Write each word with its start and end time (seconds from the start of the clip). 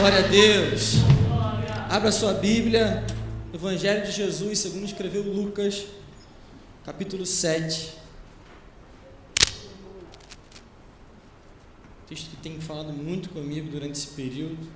Glória 0.00 0.20
a 0.20 0.28
Deus. 0.28 0.94
Abra 1.90 2.10
sua 2.10 2.32
Bíblia, 2.32 3.04
Evangelho 3.52 4.02
de 4.02 4.10
Jesus, 4.10 4.58
segundo 4.58 4.86
escreveu 4.86 5.22
Lucas, 5.22 5.88
capítulo 6.86 7.26
7. 7.26 7.98
Texto 12.08 12.30
que 12.30 12.36
tem 12.36 12.58
falado 12.62 12.94
muito 12.94 13.28
comigo 13.28 13.70
durante 13.70 13.98
esse 13.98 14.06
período. 14.06 14.66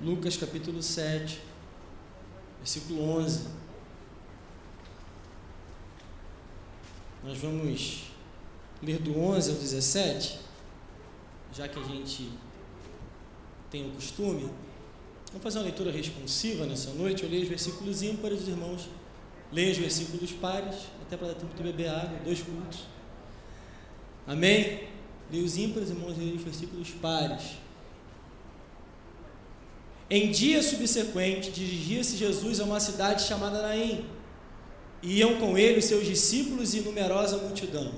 Lucas, 0.00 0.36
capítulo 0.36 0.80
7, 0.80 1.40
versículo 2.60 3.02
11. 3.18 3.48
Nós 7.24 7.36
vamos 7.38 8.04
ler 8.80 9.00
do 9.00 9.18
11 9.18 9.50
ao 9.50 9.56
17, 9.56 10.43
já 11.56 11.68
que 11.68 11.78
a 11.78 11.82
gente 11.82 12.30
tem 13.70 13.86
o 13.86 13.92
costume. 13.92 14.50
Vamos 15.28 15.42
fazer 15.42 15.58
uma 15.58 15.64
leitura 15.64 15.90
responsiva 15.90 16.66
nessa 16.66 16.90
noite. 16.90 17.22
Eu 17.22 17.30
leio 17.30 17.42
os 17.42 17.48
versículos 17.48 18.02
ímpares, 18.02 18.42
os 18.42 18.48
irmãos 18.48 18.88
leem 19.52 19.70
os 19.70 19.78
versículos 19.78 20.32
pares, 20.32 20.76
até 21.02 21.16
para 21.16 21.28
dar 21.28 21.34
tempo 21.34 21.54
de 21.54 21.62
beber 21.62 21.88
água, 21.88 22.18
dois 22.24 22.42
cultos. 22.42 22.80
Amém? 24.26 24.88
Leio 25.30 25.44
os 25.44 25.56
ímpares, 25.56 25.90
irmãos, 25.90 26.18
leio 26.18 26.34
os 26.34 26.42
versículos 26.42 26.90
pares. 26.90 27.56
Em 30.10 30.30
dia 30.30 30.62
subsequente, 30.62 31.50
dirigia-se 31.50 32.16
Jesus 32.16 32.60
a 32.60 32.64
uma 32.64 32.80
cidade 32.80 33.22
chamada 33.22 33.62
Naim. 33.62 34.04
E 35.02 35.18
iam 35.18 35.38
com 35.38 35.56
ele 35.56 35.78
os 35.78 35.84
seus 35.84 36.04
discípulos 36.04 36.74
e 36.74 36.80
numerosa 36.80 37.38
multidão. 37.38 37.92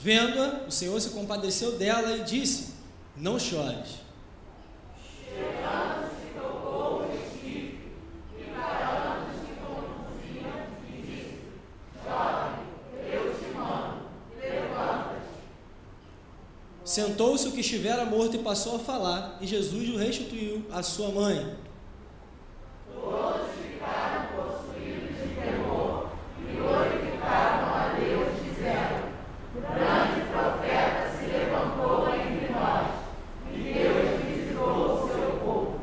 Vendo-a, 0.00 0.66
o 0.66 0.70
Senhor 0.70 1.00
se 1.00 1.10
compadeceu 1.10 1.76
dela 1.76 2.16
e 2.16 2.24
disse: 2.24 2.74
Não 3.16 3.38
chores. 3.38 4.08
Sentou-se 16.88 17.46
o 17.46 17.52
que 17.52 17.60
estivera 17.60 18.06
morto 18.06 18.36
e 18.36 18.38
passou 18.38 18.76
a 18.76 18.78
falar, 18.78 19.36
e 19.42 19.46
Jesus 19.46 19.90
o 19.90 19.98
restituiu 19.98 20.64
à 20.72 20.82
sua 20.82 21.10
mãe. 21.10 21.54
Todos 22.92 23.50
ficaram 23.62 24.28
possuídos 24.34 25.16
de 25.16 25.34
temor 25.34 26.08
e 26.40 26.56
glorificavam 26.56 27.74
a 27.74 27.94
Deus, 28.00 28.28
dizendo: 28.42 29.12
Grande 29.54 30.20
profeta 30.32 31.12
se 31.18 31.26
levantou 31.26 32.08
entre 32.08 32.52
nós, 32.54 32.86
e 33.52 33.72
Deus 33.74 34.24
visitou 34.24 34.94
o 34.94 35.08
seu 35.08 35.40
povo. 35.44 35.80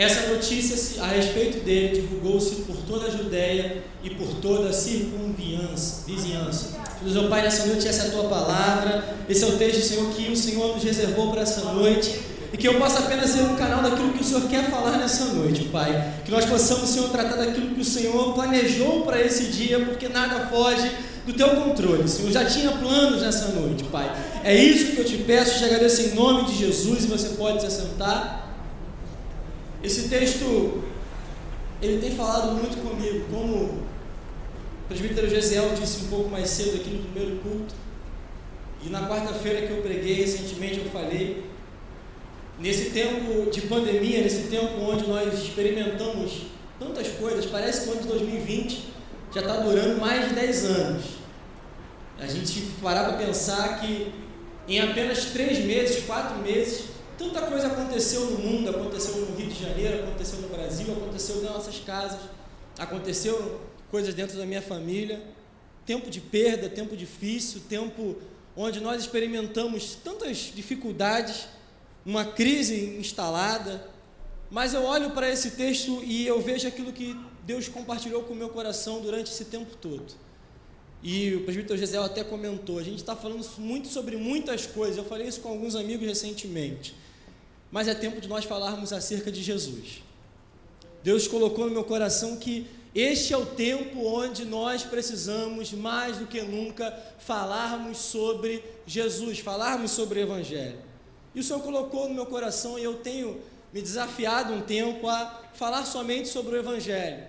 Essa 0.00 0.28
notícia 0.28 1.02
a 1.02 1.08
respeito 1.08 1.62
dele 1.62 2.00
divulgou-se 2.00 2.62
por 2.62 2.74
toda 2.88 3.08
a 3.08 3.10
Judéia 3.10 3.82
e 4.02 4.08
por 4.08 4.28
toda 4.36 4.70
a 4.70 4.72
circunvizinhança. 4.72 6.78
Deus, 7.02 7.16
meu 7.16 7.28
Pai, 7.28 7.42
nessa 7.42 7.66
noite 7.66 7.86
essa 7.86 8.04
é 8.04 8.06
a 8.06 8.10
tua 8.12 8.24
palavra, 8.24 9.04
esse 9.28 9.44
é 9.44 9.46
o 9.46 9.58
texto, 9.58 9.82
Senhor, 9.82 10.10
que 10.14 10.32
o 10.32 10.36
Senhor 10.36 10.74
nos 10.74 10.82
reservou 10.82 11.30
para 11.30 11.42
essa 11.42 11.60
noite. 11.72 12.18
E 12.50 12.56
que 12.56 12.66
eu 12.66 12.78
possa 12.78 13.00
apenas 13.00 13.28
ser 13.28 13.42
um 13.42 13.56
canal 13.56 13.82
daquilo 13.82 14.14
que 14.14 14.22
o 14.22 14.24
Senhor 14.24 14.48
quer 14.48 14.70
falar 14.70 14.96
nessa 14.96 15.34
noite, 15.34 15.64
Pai. 15.64 16.14
Que 16.24 16.30
nós 16.30 16.46
possamos, 16.46 16.88
Senhor, 16.88 17.10
tratar 17.10 17.36
daquilo 17.36 17.74
que 17.74 17.82
o 17.82 17.84
Senhor 17.84 18.32
planejou 18.32 19.02
para 19.02 19.20
esse 19.20 19.48
dia, 19.48 19.80
porque 19.80 20.08
nada 20.08 20.46
foge 20.46 20.90
do 21.26 21.34
teu 21.34 21.50
controle. 21.50 22.08
Senhor, 22.08 22.32
já 22.32 22.46
tinha 22.46 22.70
planos 22.70 23.20
nessa 23.20 23.48
noite, 23.48 23.84
Pai. 23.84 24.10
É 24.42 24.56
isso 24.56 24.92
que 24.92 24.98
eu 24.98 25.04
te 25.04 25.18
peço, 25.18 25.58
te 25.58 25.64
agradeço 25.66 26.00
em 26.00 26.14
nome 26.14 26.46
de 26.46 26.56
Jesus 26.56 27.04
e 27.04 27.06
você 27.06 27.28
pode 27.36 27.60
se 27.60 27.66
assentar. 27.66 28.49
Esse 29.82 30.08
texto, 30.08 30.82
ele 31.80 32.00
tem 32.00 32.10
falado 32.10 32.52
muito 32.52 32.76
comigo, 32.82 33.26
como 33.30 33.54
o 33.54 33.82
presbítero 34.88 35.28
Gesiel 35.28 35.74
disse 35.74 36.04
um 36.04 36.08
pouco 36.08 36.28
mais 36.28 36.50
cedo 36.50 36.76
aqui 36.76 36.90
no 36.90 37.04
primeiro 37.04 37.36
culto. 37.36 37.74
E 38.84 38.90
na 38.90 39.08
quarta-feira 39.08 39.66
que 39.66 39.72
eu 39.72 39.82
preguei, 39.82 40.14
recentemente 40.14 40.78
eu 40.78 40.90
falei, 40.90 41.44
nesse 42.58 42.90
tempo 42.90 43.50
de 43.50 43.62
pandemia, 43.62 44.22
nesse 44.22 44.48
tempo 44.48 44.80
onde 44.80 45.06
nós 45.06 45.32
experimentamos 45.34 46.42
tantas 46.78 47.08
coisas, 47.08 47.46
parece 47.46 47.82
que 47.82 47.88
o 47.88 47.92
ano 47.92 48.02
de 48.02 48.08
2020 48.08 48.84
já 49.34 49.40
está 49.40 49.56
durando 49.56 49.98
mais 49.98 50.28
de 50.28 50.34
10 50.34 50.64
anos. 50.64 51.04
A 52.18 52.26
gente 52.26 52.60
parar 52.82 53.04
para 53.04 53.24
pensar 53.24 53.80
que 53.80 54.12
em 54.68 54.78
apenas 54.78 55.26
três 55.26 55.58
meses, 55.64 56.04
quatro 56.04 56.38
meses, 56.38 56.89
tanta 57.20 57.42
coisa 57.42 57.66
aconteceu 57.66 58.30
no 58.30 58.38
mundo, 58.38 58.70
aconteceu 58.70 59.14
no 59.16 59.36
Rio 59.36 59.46
de 59.46 59.62
Janeiro, 59.62 60.04
aconteceu 60.04 60.40
no 60.40 60.48
Brasil, 60.48 60.90
aconteceu 60.90 61.42
nas 61.42 61.52
nossas 61.52 61.78
casas, 61.80 62.18
aconteceu 62.78 63.60
coisas 63.90 64.14
dentro 64.14 64.38
da 64.38 64.46
minha 64.46 64.62
família. 64.62 65.22
Tempo 65.84 66.08
de 66.08 66.18
perda, 66.18 66.68
tempo 66.70 66.96
difícil, 66.96 67.60
tempo 67.68 68.16
onde 68.56 68.80
nós 68.80 69.02
experimentamos 69.02 69.96
tantas 70.02 70.50
dificuldades, 70.54 71.46
uma 72.06 72.24
crise 72.24 72.96
instalada, 72.98 73.86
mas 74.50 74.72
eu 74.72 74.82
olho 74.84 75.10
para 75.10 75.30
esse 75.30 75.52
texto 75.52 76.02
e 76.02 76.26
eu 76.26 76.40
vejo 76.40 76.66
aquilo 76.66 76.90
que 76.90 77.14
Deus 77.44 77.68
compartilhou 77.68 78.22
com 78.22 78.32
o 78.32 78.36
meu 78.36 78.48
coração 78.48 79.00
durante 79.00 79.30
esse 79.30 79.44
tempo 79.44 79.76
todo. 79.76 80.14
E 81.02 81.34
o 81.34 81.44
presbítero 81.44 81.78
Gisel 81.78 82.02
até 82.02 82.24
comentou, 82.24 82.78
a 82.78 82.82
gente 82.82 82.98
está 82.98 83.14
falando 83.14 83.46
muito 83.58 83.88
sobre 83.88 84.16
muitas 84.16 84.66
coisas, 84.66 84.96
eu 84.96 85.04
falei 85.04 85.28
isso 85.28 85.40
com 85.40 85.50
alguns 85.50 85.74
amigos 85.74 86.06
recentemente, 86.06 86.94
mas 87.70 87.88
é 87.88 87.94
tempo 87.94 88.20
de 88.20 88.28
nós 88.28 88.44
falarmos 88.44 88.92
acerca 88.92 89.30
de 89.30 89.42
Jesus. 89.42 90.02
Deus 91.02 91.26
colocou 91.26 91.66
no 91.66 91.72
meu 91.72 91.84
coração 91.84 92.36
que 92.36 92.66
este 92.94 93.32
é 93.32 93.36
o 93.36 93.46
tempo 93.46 94.04
onde 94.04 94.44
nós 94.44 94.82
precisamos, 94.82 95.72
mais 95.72 96.18
do 96.18 96.26
que 96.26 96.42
nunca, 96.42 96.92
falarmos 97.18 97.98
sobre 97.98 98.64
Jesus, 98.84 99.38
falarmos 99.38 99.92
sobre 99.92 100.18
o 100.18 100.22
Evangelho. 100.22 100.78
E 101.32 101.38
o 101.38 101.44
Senhor 101.44 101.62
colocou 101.62 102.08
no 102.08 102.14
meu 102.14 102.26
coração 102.26 102.78
e 102.78 102.82
eu 102.82 102.94
tenho 102.94 103.40
me 103.72 103.80
desafiado 103.80 104.52
um 104.52 104.60
tempo 104.60 105.08
a 105.08 105.40
falar 105.54 105.84
somente 105.86 106.28
sobre 106.28 106.56
o 106.56 106.58
Evangelho, 106.58 107.24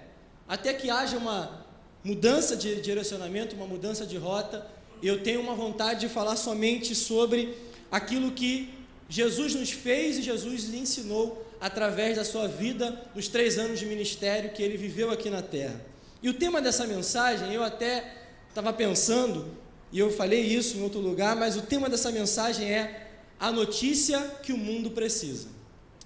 até 0.48 0.74
que 0.74 0.90
haja 0.90 1.18
uma 1.18 1.64
mudança 2.04 2.56
de 2.56 2.82
direcionamento, 2.82 3.56
uma 3.56 3.68
mudança 3.68 4.06
de 4.06 4.18
rota. 4.18 4.66
Eu 5.04 5.22
tenho 5.22 5.42
uma 5.42 5.54
vontade 5.54 6.02
de 6.02 6.10
falar 6.10 6.36
somente 6.36 6.96
sobre 6.96 7.56
aquilo 7.92 8.32
que 8.32 8.74
Jesus 9.12 9.54
nos 9.56 9.72
fez 9.72 10.18
e 10.18 10.22
Jesus 10.22 10.70
nos 10.70 10.74
ensinou 10.74 11.46
através 11.60 12.16
da 12.16 12.24
sua 12.24 12.48
vida 12.48 12.98
nos 13.14 13.28
três 13.28 13.58
anos 13.58 13.78
de 13.78 13.86
ministério 13.86 14.52
que 14.52 14.64
ele 14.64 14.78
viveu 14.78 15.12
aqui 15.12 15.30
na 15.30 15.42
terra. 15.42 15.82
E 16.24 16.30
o 16.30 16.34
tema 16.34 16.62
dessa 16.62 16.88
mensagem, 16.88 17.54
eu 17.54 17.62
até 17.62 18.10
estava 18.48 18.72
pensando, 18.72 19.54
e 19.92 20.00
eu 20.00 20.14
falei 20.14 20.40
isso 20.40 20.78
em 20.78 20.82
outro 20.82 21.02
lugar, 21.02 21.36
mas 21.36 21.58
o 21.58 21.62
tema 21.62 21.90
dessa 21.90 22.10
mensagem 22.10 22.72
é 22.72 23.10
a 23.38 23.52
notícia 23.52 24.18
que 24.42 24.54
o 24.54 24.58
mundo 24.58 24.92
precisa. 24.92 25.50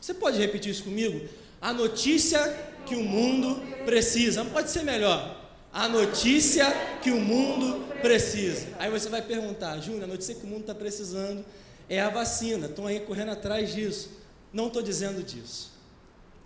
Você 0.01 0.15
pode 0.15 0.39
repetir 0.39 0.71
isso 0.71 0.85
comigo? 0.85 1.29
A 1.61 1.71
notícia 1.71 2.39
que 2.87 2.95
o 2.95 3.03
mundo 3.03 3.61
precisa. 3.85 4.43
Não 4.43 4.49
pode 4.49 4.71
ser 4.71 4.81
melhor. 4.81 5.45
A 5.71 5.87
notícia 5.87 6.65
que 7.03 7.11
o 7.11 7.21
mundo 7.21 7.85
precisa. 8.01 8.65
Aí 8.79 8.89
você 8.89 9.09
vai 9.09 9.21
perguntar, 9.21 9.79
Júnior, 9.79 10.05
a 10.05 10.07
notícia 10.07 10.33
que 10.33 10.43
o 10.43 10.47
mundo 10.47 10.61
está 10.61 10.73
precisando 10.73 11.45
é 11.89 12.01
a 12.01 12.09
vacina. 12.09 12.67
Estão 12.67 12.87
aí 12.87 12.99
correndo 12.99 13.31
atrás 13.31 13.73
disso. 13.73 14.09
Não 14.51 14.67
estou 14.67 14.81
dizendo 14.81 15.23
disso. 15.23 15.71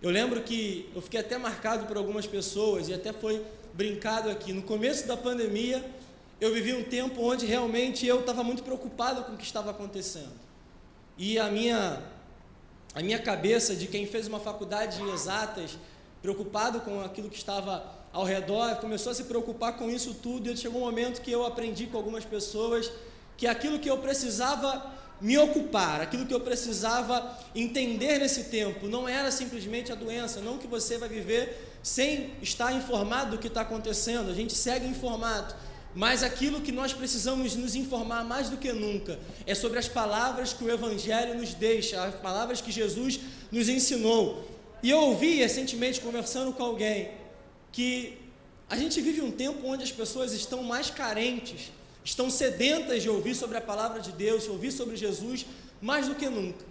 Eu 0.02 0.10
lembro 0.10 0.42
que 0.42 0.90
eu 0.96 1.02
fiquei 1.02 1.20
até 1.20 1.38
marcado 1.38 1.86
por 1.86 1.98
algumas 1.98 2.26
pessoas 2.26 2.88
e 2.88 2.94
até 2.94 3.12
foi 3.12 3.46
brincado 3.74 4.30
aqui. 4.30 4.54
No 4.54 4.62
começo 4.62 5.08
da 5.08 5.18
pandemia, 5.18 5.84
eu 6.40 6.54
vivi 6.54 6.74
um 6.74 6.84
tempo 6.84 7.22
onde 7.22 7.46
realmente 7.46 8.06
eu 8.06 8.22
estava 8.22 8.44
muito 8.44 8.64
preocupado 8.64 9.24
com 9.24 9.34
o 9.34 9.38
que 9.38 9.44
estava 9.44 9.72
acontecendo. 9.72 10.32
E 11.18 11.38
a 11.38 11.50
minha, 11.50 12.02
a 12.96 13.02
minha 13.02 13.20
cabeça 13.20 13.76
de 13.76 13.88
quem 13.88 14.08
fez 14.08 14.28
uma 14.28 14.40
faculdade 14.40 14.98
de 14.98 15.10
exatas, 15.10 15.78
preocupado 16.22 16.80
com 16.82 17.02
aquilo 17.02 17.30
que 17.30 17.38
estava 17.38 17.84
ao 18.14 18.24
redor, 18.24 18.78
começou 18.78 19.12
a 19.12 19.16
se 19.16 19.26
preocupar 19.26 19.78
com 19.78 19.90
isso 19.90 20.14
tudo. 20.14 20.50
E 20.50 20.56
chegou 20.56 20.82
um 20.82 20.86
momento 20.86 21.22
que 21.22 21.32
eu 21.32 21.46
aprendi 21.46 21.88
com 21.88 21.98
algumas 21.98 22.24
pessoas 22.24 22.90
que 23.36 23.46
aquilo 23.46 23.80
que 23.80 23.90
eu 23.90 23.98
precisava 23.98 24.99
me 25.22 25.38
ocupar, 25.38 26.02
aquilo 26.02 26.26
que 26.26 26.34
eu 26.34 26.40
precisava 26.40 27.38
entender 27.54 28.20
nesse 28.20 28.46
tempo, 28.46 28.88
não 28.88 29.08
era 29.08 29.32
simplesmente 29.32 29.92
a 29.92 29.96
doença, 29.96 30.40
não 30.40 30.58
que 30.58 30.68
você 30.68 30.98
vai 30.98 31.10
viver 31.10 31.78
sem 31.84 32.32
estar 32.42 32.74
informado 32.74 33.32
do 33.32 33.38
que 33.38 33.48
está 33.48 33.62
acontecendo, 33.62 34.30
a 34.30 34.34
gente 34.34 34.54
segue 34.54 34.88
informado, 34.88 35.54
mas 35.94 36.24
aquilo 36.24 36.62
que 36.62 36.72
nós 36.72 36.94
precisamos 36.94 37.56
nos 37.56 37.76
informar 37.76 38.24
mais 38.24 38.50
do 38.50 38.58
que 38.58 38.72
nunca 38.72 39.20
é 39.46 39.56
sobre 39.56 39.80
as 39.80 39.88
palavras 39.88 40.54
que 40.54 40.64
o 40.64 40.72
Evangelho 40.72 41.36
nos 41.36 41.54
deixa, 41.54 42.04
as 42.04 42.16
palavras 42.16 42.62
que 42.62 42.72
Jesus 42.72 43.20
nos 43.52 43.68
ensinou. 43.68 44.48
E 44.82 44.90
eu 44.90 45.00
ouvi 45.00 45.36
recentemente, 45.36 46.00
conversando 46.00 46.54
com 46.54 46.64
alguém, 46.64 47.12
que 47.72 48.18
a 48.70 48.78
gente 48.78 49.02
vive 49.02 49.22
um 49.22 49.32
tempo 49.32 49.68
onde 49.68 49.84
as 49.84 49.92
pessoas 49.92 50.32
estão 50.32 50.64
mais 50.64 50.90
carentes, 50.90 51.72
estão 52.10 52.28
sedentas 52.28 53.04
de 53.04 53.10
ouvir 53.10 53.36
sobre 53.36 53.56
a 53.56 53.62
palavra 53.62 54.02
de 54.02 54.12
Deus, 54.12 54.44
de 54.44 54.50
ouvir 54.50 54.72
sobre 54.72 54.96
Jesus, 54.98 55.46
mais 55.80 56.08
do 56.08 56.16
que 56.16 56.28
nunca. 56.28 56.66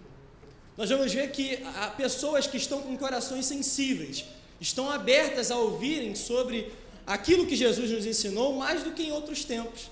Nós 0.77 0.91
vamos 0.91 1.13
ver 1.13 1.31
que 1.31 1.61
há 1.77 1.89
pessoas 1.91 2.49
que 2.49 2.57
estão 2.57 2.83
com 2.83 2.97
corações 2.97 3.47
sensíveis, 3.47 4.25
estão 4.61 4.91
abertas 4.91 5.53
a 5.53 5.57
ouvirem 5.57 6.17
sobre 6.17 6.73
aquilo 7.07 7.47
que 7.47 7.55
Jesus 7.55 7.89
nos 7.91 8.05
ensinou 8.05 8.57
mais 8.57 8.83
do 8.83 8.91
que 8.91 9.05
em 9.05 9.13
outros 9.13 9.45
tempos. 9.45 9.91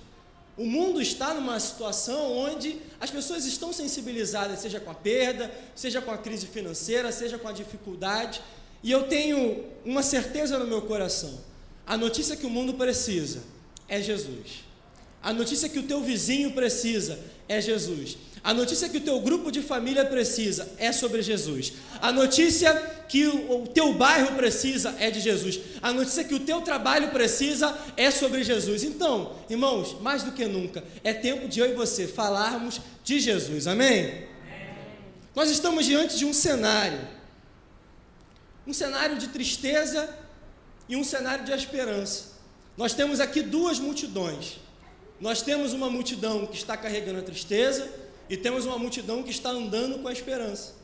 O 0.56 0.66
mundo 0.66 1.00
está 1.00 1.32
numa 1.32 1.60
situação 1.60 2.37
onde 2.37 2.81
as 2.99 3.10
pessoas 3.10 3.46
estão 3.46 3.72
sensibilizadas, 3.72 4.60
seja 4.60 4.81
com 4.81 4.90
a 4.90 4.94
perda, 4.94 5.54
seja 5.76 6.02
com 6.02 6.10
a 6.10 6.19
crise 6.19 6.46
financeira, 6.46 7.12
seja 7.12 7.38
com 7.38 7.46
a 7.46 7.52
dificuldade, 7.52 8.42
e 8.82 8.90
eu 8.90 9.04
tenho 9.04 9.64
uma 9.84 10.02
certeza 10.02 10.58
no 10.58 10.66
meu 10.66 10.82
coração: 10.82 11.38
a 11.87 11.96
notícia 11.96 12.37
que 12.37 12.46
o 12.46 12.50
mundo 12.50 12.75
precisa 12.75 13.42
é 13.87 14.02
Jesus. 14.02 14.65
A 15.26 15.32
notícia 15.32 15.69
que 15.69 15.81
o 15.81 15.82
teu 15.82 16.05
vizinho 16.05 16.52
precisa 16.52 17.19
é 17.49 17.61
Jesus. 17.61 18.17
A 18.44 18.55
notícia 18.55 18.88
que 18.88 18.99
o 18.99 19.00
teu 19.00 19.20
grupo 19.20 19.50
de 19.50 19.61
família 19.61 20.05
precisa 20.05 20.69
é 20.78 20.93
sobre 20.93 21.20
Jesus. 21.20 21.73
A 22.00 22.12
notícia 22.12 22.73
que 23.08 23.26
o 23.26 23.67
teu 23.67 23.93
bairro 23.94 24.37
precisa 24.37 24.94
é 25.00 25.11
de 25.11 25.19
Jesus. 25.19 25.58
A 25.82 25.93
notícia 25.93 26.23
que 26.23 26.32
o 26.32 26.38
teu 26.38 26.61
trabalho 26.61 27.08
precisa 27.08 27.76
é 27.96 28.08
sobre 28.08 28.44
Jesus. 28.44 28.84
Então, 28.84 29.34
irmãos, 29.50 30.00
mais 30.00 30.23
do 30.23 30.31
que 30.31 30.46
nunca, 30.46 30.84
é 31.02 31.12
tempo 31.12 31.49
de 31.49 31.58
eu 31.58 31.73
e 31.73 31.75
você 31.75 32.06
falarmos 32.06 32.81
de 33.02 33.19
Jesus. 33.19 33.67
Amém? 33.67 34.05
Amém. 34.05 34.26
Nós 35.34 35.50
estamos 35.50 35.87
diante 35.87 36.17
de 36.17 36.25
um 36.25 36.32
cenário. 36.32 37.00
Um 38.64 38.73
cenário 38.73 39.19
de 39.19 39.26
tristeza 39.26 40.08
e 40.88 40.94
um 40.94 41.02
cenário 41.02 41.44
de 41.44 41.50
esperança. 41.50 42.37
Nós 42.76 42.94
temos 42.94 43.19
aqui 43.19 43.43
duas 43.43 43.81
multidões. 43.81 44.64
Nós 45.20 45.40
temos 45.40 45.72
uma 45.72 45.88
multidão 45.88 46.46
que 46.46 46.56
está 46.56 46.76
carregando 46.76 47.20
a 47.20 47.22
tristeza 47.22 47.90
e 48.28 48.36
temos 48.36 48.66
uma 48.66 48.78
multidão 48.78 49.22
que 49.22 49.30
está 49.30 49.50
andando 49.50 50.00
com 50.00 50.08
a 50.08 50.12
esperança. 50.12 50.74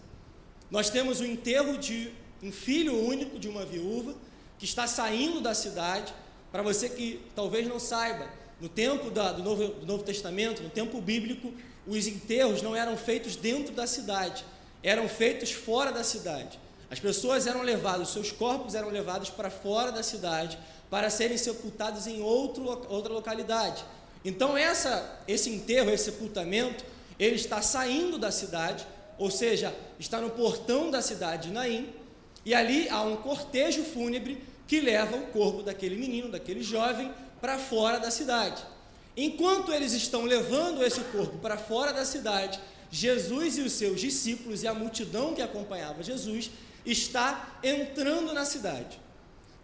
Nós 0.70 0.88
temos 0.88 1.20
o 1.20 1.24
enterro 1.26 1.76
de 1.76 2.10
um 2.42 2.50
filho 2.50 2.96
único 2.98 3.38
de 3.38 3.48
uma 3.48 3.64
viúva 3.64 4.14
que 4.58 4.64
está 4.64 4.86
saindo 4.86 5.40
da 5.40 5.54
cidade. 5.54 6.14
Para 6.50 6.62
você 6.62 6.88
que 6.88 7.20
talvez 7.34 7.68
não 7.68 7.78
saiba, 7.78 8.26
no 8.60 8.68
tempo 8.68 9.10
da, 9.10 9.32
do, 9.32 9.42
Novo, 9.42 9.66
do 9.68 9.86
Novo 9.86 10.02
Testamento, 10.02 10.62
no 10.62 10.70
tempo 10.70 11.00
bíblico, 11.00 11.52
os 11.86 12.06
enterros 12.06 12.62
não 12.62 12.74
eram 12.74 12.96
feitos 12.96 13.36
dentro 13.36 13.74
da 13.74 13.86
cidade, 13.86 14.44
eram 14.82 15.08
feitos 15.08 15.50
fora 15.50 15.92
da 15.92 16.04
cidade. 16.04 16.58
As 16.90 17.00
pessoas 17.00 17.46
eram 17.46 17.62
levadas, 17.62 18.10
seus 18.10 18.30
corpos 18.30 18.74
eram 18.74 18.88
levados 18.88 19.30
para 19.30 19.50
fora 19.50 19.90
da 19.90 20.02
cidade 20.02 20.58
para 20.90 21.08
serem 21.08 21.38
sepultados 21.38 22.06
em 22.06 22.20
outro, 22.20 22.64
outra 22.88 23.12
localidade. 23.12 23.82
Então 24.24 24.56
essa, 24.56 25.20
esse 25.26 25.50
enterro, 25.50 25.90
esse 25.90 26.04
sepultamento, 26.04 26.84
ele 27.18 27.36
está 27.36 27.60
saindo 27.60 28.18
da 28.18 28.30
cidade, 28.30 28.86
ou 29.18 29.30
seja, 29.30 29.74
está 29.98 30.20
no 30.20 30.30
portão 30.30 30.90
da 30.90 31.02
cidade 31.02 31.48
de 31.48 31.54
Naim, 31.54 31.92
e 32.44 32.54
ali 32.54 32.88
há 32.88 33.02
um 33.02 33.16
cortejo 33.16 33.84
fúnebre 33.84 34.42
que 34.66 34.80
leva 34.80 35.16
o 35.16 35.26
corpo 35.28 35.62
daquele 35.62 35.96
menino, 35.96 36.30
daquele 36.30 36.62
jovem, 36.62 37.12
para 37.40 37.58
fora 37.58 37.98
da 37.98 38.10
cidade. 38.10 38.62
Enquanto 39.16 39.72
eles 39.72 39.92
estão 39.92 40.24
levando 40.24 40.82
esse 40.82 41.00
corpo 41.00 41.38
para 41.38 41.58
fora 41.58 41.92
da 41.92 42.04
cidade, 42.04 42.58
Jesus 42.90 43.58
e 43.58 43.60
os 43.60 43.72
seus 43.72 44.00
discípulos 44.00 44.62
e 44.62 44.68
a 44.68 44.74
multidão 44.74 45.34
que 45.34 45.42
acompanhava 45.42 46.02
Jesus 46.02 46.50
está 46.84 47.58
entrando 47.62 48.32
na 48.32 48.44
cidade. 48.44 49.00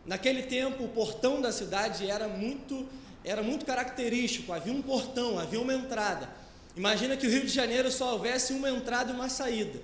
Naquele 0.04 0.42
tempo, 0.42 0.84
o 0.84 0.88
portão 0.88 1.40
da 1.40 1.52
cidade 1.52 2.08
era 2.08 2.28
muito 2.28 2.88
era 3.28 3.42
muito 3.42 3.66
característico, 3.66 4.52
havia 4.52 4.72
um 4.72 4.80
portão, 4.80 5.38
havia 5.38 5.60
uma 5.60 5.74
entrada. 5.74 6.30
Imagina 6.74 7.14
que 7.14 7.26
o 7.26 7.30
Rio 7.30 7.42
de 7.42 7.52
Janeiro 7.52 7.90
só 7.92 8.12
houvesse 8.12 8.54
uma 8.54 8.70
entrada 8.70 9.12
e 9.12 9.14
uma 9.14 9.28
saída. 9.28 9.80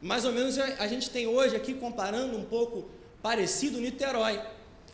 Mais 0.00 0.24
ou 0.24 0.32
menos 0.32 0.58
a 0.58 0.86
gente 0.88 1.08
tem 1.08 1.26
hoje 1.28 1.54
aqui, 1.54 1.74
comparando 1.74 2.36
um 2.36 2.44
pouco 2.44 2.88
parecido, 3.22 3.78
Niterói. 3.78 4.40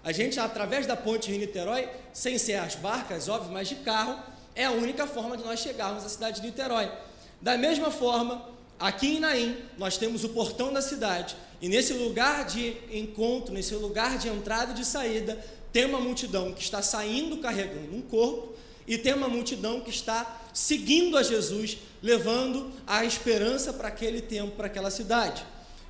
A 0.05 0.13
gente, 0.13 0.39
através 0.39 0.87
da 0.87 0.97
ponte 0.97 1.31
Rio-Niterói, 1.31 1.89
sem 2.13 2.37
ser 2.37 2.57
as 2.57 2.75
barcas, 2.75 3.27
óbvio, 3.27 3.53
mas 3.53 3.69
de 3.69 3.77
carro, 3.77 4.23
é 4.55 4.67
a 4.67 4.71
única 4.71 5.07
forma 5.07 5.37
de 5.37 5.45
nós 5.45 5.61
chegarmos 5.61 6.05
à 6.05 6.09
cidade 6.11 6.43
de 6.43 6.47
Niterói. 6.47 6.93
Da 7.41 7.57
mesma 7.57 7.91
forma, 7.91 8.51
aqui 8.79 9.17
em 9.17 9.21
Naim, 9.21 9.57
nós 9.79 9.97
temos 9.97 10.25
o 10.25 10.29
portão 10.29 10.73
da 10.73 10.83
cidade, 10.83 11.37
e 11.61 11.69
nesse 11.69 11.95
lugar 11.95 12.45
de 12.45 12.77
encontro, 12.93 13.53
nesse 13.53 13.75
lugar 13.75 14.19
de 14.19 14.29
entrada 14.29 14.73
e 14.73 14.75
de 14.75 14.85
saída, 14.85 15.43
tem 15.73 15.85
uma 15.85 16.01
multidão 16.01 16.53
que 16.53 16.63
está 16.63 16.83
saindo 16.83 17.39
carregando 17.39 17.95
um 17.95 18.03
corpo, 18.03 18.55
e 18.87 18.97
tem 18.97 19.13
uma 19.13 19.29
multidão 19.29 19.83
que 19.83 19.91
está 19.91 20.41
seguindo 20.55 21.19
a 21.19 21.23
Jesus, 21.23 21.77
levando 22.03 22.73
a 22.87 23.05
esperança 23.05 23.73
para 23.73 23.89
aquele 23.89 24.23
tempo, 24.23 24.57
para 24.57 24.67
aquela 24.67 24.91
cidade. 24.91 25.45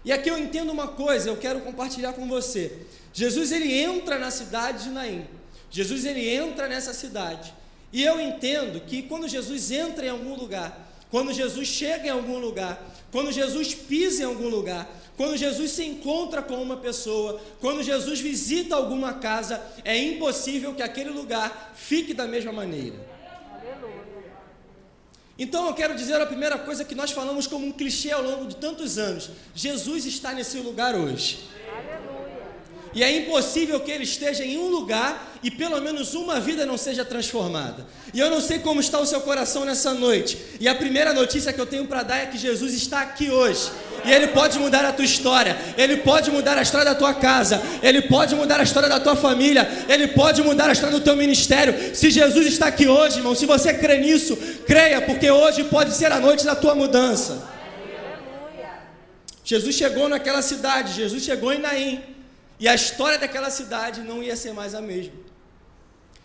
E 0.05 0.13
aqui 0.13 0.29
eu 0.29 0.37
entendo 0.37 0.71
uma 0.71 0.89
coisa, 0.89 1.29
eu 1.29 1.37
quero 1.37 1.61
compartilhar 1.61 2.13
com 2.15 2.27
você. 2.27 2.73
Jesus 3.13 3.53
ele 3.53 3.73
entra 3.73 4.19
na 4.19 4.31
cidade 4.31 4.85
de 4.85 4.91
Naim. 4.91 5.27
Jesus 5.71 6.05
ele 6.05 6.29
entra 6.29 6.67
nessa 6.67 6.93
cidade. 6.93 7.55
E 7.93 8.03
eu 8.05 8.21
entendo 8.21 8.81
que 8.81 9.03
quando 9.03 9.29
Jesus 9.29 9.71
entra 9.71 10.07
em 10.07 10.11
algum 10.11 10.35
lugar, 10.35 10.89
quando 11.11 11.33
Jesus 11.33 11.69
chega 11.69 12.07
em 12.07 12.11
algum 12.11 12.39
lugar, 12.39 12.83
quando 13.11 13.33
Jesus 13.33 13.75
pisa 13.75 14.23
em 14.23 14.27
algum 14.27 14.49
lugar, 14.49 14.89
quando 15.19 15.37
Jesus 15.37 15.73
se 15.73 15.85
encontra 15.85 16.41
com 16.41 16.63
uma 16.63 16.77
pessoa, 16.77 17.41
quando 17.61 17.83
Jesus 17.83 18.21
visita 18.21 18.77
alguma 18.77 19.15
casa, 19.15 19.61
é 19.85 19.99
impossível 19.99 20.73
que 20.77 20.81
aquele 20.81 21.11
lugar 21.11 21.73
fique 21.75 22.15
da 22.15 22.25
mesma 22.25 22.53
maneira. 22.53 22.95
Então 25.37 25.67
eu 25.67 25.75
quero 25.75 25.97
dizer 25.97 26.21
a 26.21 26.27
primeira 26.27 26.57
coisa 26.57 26.85
que 26.85 26.95
nós 26.95 27.11
falamos 27.11 27.49
como 27.49 27.67
um 27.67 27.73
clichê 27.73 28.13
ao 28.13 28.23
longo 28.23 28.47
de 28.47 28.55
tantos 28.55 28.97
anos: 28.97 29.31
Jesus 29.57 30.07
está 30.07 30.33
nesse 30.33 30.59
lugar 30.59 30.95
hoje. 30.95 31.41
E 32.95 33.03
é 33.03 33.11
impossível 33.11 33.81
que 33.81 33.91
ele 33.91 34.05
esteja 34.05 34.45
em 34.45 34.57
um 34.57 34.69
lugar 34.69 35.37
e 35.43 35.51
pelo 35.51 35.81
menos 35.81 36.15
uma 36.15 36.41
vida 36.41 36.65
não 36.65 36.79
seja 36.79 37.05
transformada. 37.05 37.85
E 38.15 38.21
eu 38.21 38.31
não 38.31 38.41
sei 38.41 38.61
como 38.61 38.81
está 38.81 38.99
o 39.01 39.07
seu 39.07 39.21
coração 39.21 39.65
nessa 39.65 39.93
noite. 39.93 40.39
E 40.61 40.69
a 40.69 40.75
primeira 40.75 41.13
notícia 41.13 41.53
que 41.53 41.61
eu 41.61 41.67
tenho 41.67 41.87
para 41.87 42.03
dar 42.03 42.19
é 42.19 42.27
que 42.27 42.39
Jesus 42.39 42.73
está 42.73 43.01
aqui 43.01 43.31
hoje. 43.31 43.71
E 44.05 44.13
Ele 44.13 44.29
pode 44.29 44.59
mudar 44.59 44.85
a 44.85 44.93
tua 44.93 45.05
história, 45.05 45.57
Ele 45.77 45.99
pode 45.99 46.31
mudar 46.31 46.57
a 46.57 46.63
história 46.63 46.85
da 46.85 46.95
tua 46.95 47.15
casa, 47.15 47.63
Ele 47.83 48.03
pode 48.03 48.35
mudar 48.35 48.61
a 48.61 48.63
história 48.63 48.89
da 48.89 49.01
tua 49.01 49.17
família, 49.17 49.69
Ele 49.89 50.09
pode 50.09 50.43
mudar 50.43 50.69
a 50.69 50.73
história 50.73 50.99
do 50.99 51.05
teu 51.05 51.17
ministério. 51.17 51.95
Se 51.95 52.11
Jesus 52.11 52.47
está 52.47 52.67
aqui 52.67 52.87
hoje, 52.87 53.19
irmão, 53.19 53.35
se 53.35 53.47
você 53.47 53.75
crê 53.75 53.99
nisso, 53.99 54.37
creia, 54.67 55.01
porque 55.03 55.31
hoje 55.31 55.65
pode 55.65 55.95
ser 55.95 56.13
a 56.13 56.21
noite 56.21 56.45
da 56.45 56.55
tua 56.55 56.75
mudança. 56.75 57.49
Jesus 59.45 59.75
chegou 59.75 60.09
naquela 60.09 60.43
cidade, 60.43 60.93
Jesus 60.93 61.23
chegou 61.23 61.53
em 61.53 61.59
Naim, 61.59 62.03
e 62.61 62.69
a 62.69 62.75
história 62.75 63.19
daquela 63.19 63.51
cidade 63.51 64.03
não 64.03 64.23
ia 64.23 64.37
ser 64.37 64.53
mais 64.53 64.75
a 64.75 64.81
mesma. 64.81 65.15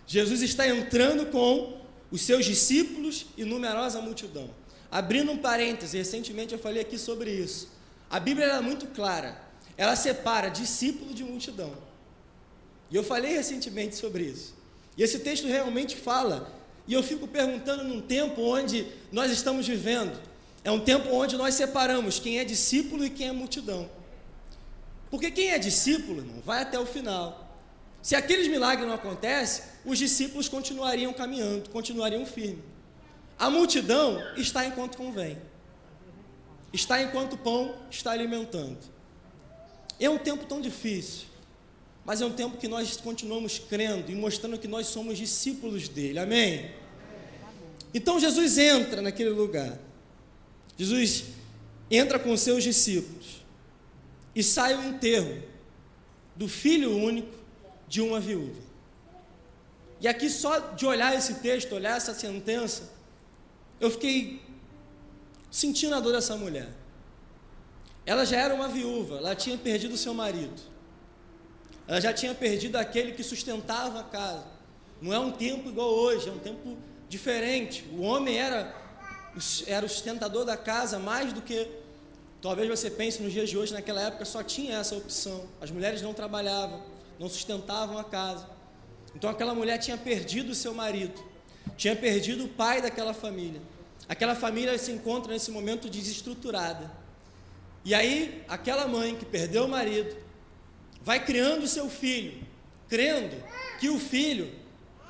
Jesus 0.06 0.42
está 0.42 0.68
entrando 0.68 1.28
com 1.28 1.78
os 2.12 2.22
seus 2.22 2.46
discípulos 2.46 3.26
e 3.38 3.44
numerosa 3.44 4.02
multidão. 4.02 4.50
Abrindo 4.94 5.32
um 5.32 5.38
parêntese, 5.40 5.98
recentemente 5.98 6.54
eu 6.54 6.60
falei 6.60 6.80
aqui 6.80 7.00
sobre 7.00 7.32
isso. 7.32 7.68
A 8.12 8.20
Bíblia 8.20 8.46
é 8.46 8.62
muito 8.62 8.86
clara. 8.86 9.42
Ela 9.76 9.96
separa 9.96 10.50
discípulo 10.50 11.16
de 11.16 11.24
multidão. 11.24 11.74
E 12.92 12.96
eu 12.96 13.04
falei 13.04 13.34
recentemente 13.34 13.96
sobre 13.96 14.26
isso. 14.26 14.54
E 14.96 15.02
esse 15.02 15.18
texto 15.18 15.48
realmente 15.48 15.96
fala. 15.96 16.54
E 16.88 16.94
eu 16.94 17.02
fico 17.02 17.28
perguntando 17.28 17.84
num 17.84 18.02
tempo 18.02 18.40
onde 18.44 18.86
nós 19.12 19.32
estamos 19.32 19.68
vivendo. 19.68 20.16
É 20.64 20.70
um 20.70 20.80
tempo 20.80 21.10
onde 21.10 21.38
nós 21.38 21.56
separamos 21.56 22.20
quem 22.20 22.38
é 22.38 22.46
discípulo 22.46 23.04
e 23.04 23.10
quem 23.10 23.30
é 23.30 23.32
multidão. 23.32 23.90
Porque 25.10 25.32
quem 25.32 25.50
é 25.50 25.58
discípulo, 25.58 26.20
irmão, 26.20 26.40
vai 26.46 26.62
até 26.62 26.78
o 26.78 26.86
final. 26.86 27.60
Se 28.00 28.16
aqueles 28.16 28.48
milagres 28.48 28.88
não 28.88 28.94
acontecem, 28.94 29.64
os 29.84 29.98
discípulos 29.98 30.48
continuariam 30.48 31.12
caminhando, 31.14 31.72
continuariam 31.72 32.28
firmes. 32.28 32.73
A 33.44 33.50
multidão 33.50 34.24
está 34.38 34.66
enquanto 34.66 34.96
convém, 34.96 35.38
está 36.72 37.04
enquanto 37.04 37.34
o 37.34 37.38
pão 37.38 37.76
está 37.92 38.12
alimentando. 38.12 38.78
É 40.00 40.10
um 40.10 40.18
tempo 40.18 40.46
tão 40.46 40.62
difícil, 40.62 41.26
mas 42.06 42.22
é 42.22 42.26
um 42.26 42.32
tempo 42.32 42.56
que 42.56 42.70
nós 42.70 42.96
continuamos 42.96 43.60
crendo 43.60 44.10
e 44.10 44.16
mostrando 44.16 44.58
que 44.58 44.66
nós 44.66 44.88
somos 44.88 45.18
discípulos 45.18 45.90
dele, 45.90 46.20
amém? 46.20 46.72
Então 47.94 48.18
Jesus 48.18 48.58
entra 48.58 49.02
naquele 49.02 49.32
lugar, 49.32 49.78
Jesus 50.78 51.26
entra 51.92 52.18
com 52.18 52.38
seus 52.38 52.64
discípulos 52.64 53.44
e 54.34 54.42
sai 54.42 54.74
o 54.74 54.86
enterro 54.86 55.44
do 56.34 56.48
filho 56.48 56.96
único 56.96 57.36
de 57.90 58.00
uma 58.00 58.22
viúva. 58.22 58.62
E 60.00 60.08
aqui, 60.08 60.30
só 60.30 60.60
de 60.60 60.86
olhar 60.86 61.14
esse 61.14 61.34
texto, 61.36 61.76
olhar 61.76 61.98
essa 61.98 62.14
sentença, 62.14 62.93
eu 63.84 63.92
fiquei 63.92 64.42
sentindo 65.52 65.94
a 65.94 66.00
dor 66.00 66.14
dessa 66.14 66.38
mulher. 66.38 66.70
Ela 68.06 68.26
já 68.26 68.38
era 68.38 68.56
uma 68.56 68.70
viúva, 68.70 69.18
ela 69.18 69.36
tinha 69.36 69.58
perdido 69.58 69.98
seu 69.98 70.14
marido. 70.14 70.62
Ela 71.86 72.00
já 72.00 72.14
tinha 72.14 72.34
perdido 72.34 72.78
aquele 72.78 73.12
que 73.12 73.24
sustentava 73.24 74.00
a 74.00 74.04
casa. 74.04 74.46
Não 75.02 75.12
é 75.12 75.20
um 75.20 75.32
tempo 75.32 75.68
igual 75.68 75.90
hoje, 75.90 76.30
é 76.30 76.32
um 76.32 76.40
tempo 76.40 76.78
diferente. 77.10 77.86
O 77.92 78.04
homem 78.04 78.38
era, 78.38 78.74
era 79.68 79.86
o 79.86 79.90
sustentador 79.90 80.46
da 80.46 80.56
casa 80.56 80.98
mais 80.98 81.34
do 81.34 81.42
que. 81.42 81.68
Talvez 82.42 82.70
você 82.70 82.90
pense 82.90 83.22
nos 83.22 83.34
dias 83.34 83.50
de 83.50 83.58
hoje, 83.58 83.74
naquela 83.74 84.02
época 84.02 84.24
só 84.24 84.42
tinha 84.42 84.78
essa 84.78 84.96
opção. 84.96 85.46
As 85.60 85.70
mulheres 85.70 86.02
não 86.02 86.14
trabalhavam, 86.14 86.82
não 87.20 87.28
sustentavam 87.28 87.98
a 87.98 88.04
casa. 88.06 88.50
Então 89.14 89.30
aquela 89.30 89.54
mulher 89.54 89.78
tinha 89.78 89.98
perdido 89.98 90.54
o 90.54 90.56
seu 90.56 90.74
marido, 90.74 91.22
tinha 91.76 91.98
perdido 91.98 92.46
o 92.46 92.48
pai 92.48 92.82
daquela 92.82 93.14
família. 93.14 93.62
Aquela 94.08 94.36
família 94.36 94.78
se 94.78 94.92
encontra 94.92 95.32
nesse 95.32 95.52
momento 95.52 95.90
desestruturada. 95.90 96.92
E 97.86 97.94
aí, 97.94 98.44
aquela 98.48 98.88
mãe 98.88 99.16
que 99.16 99.26
perdeu 99.26 99.66
o 99.66 99.70
marido, 99.70 100.16
vai 101.02 101.24
criando 101.24 101.68
seu 101.68 101.90
filho, 101.90 102.46
crendo 102.88 103.36
que 103.80 103.90
o 103.90 104.00
filho 104.00 104.52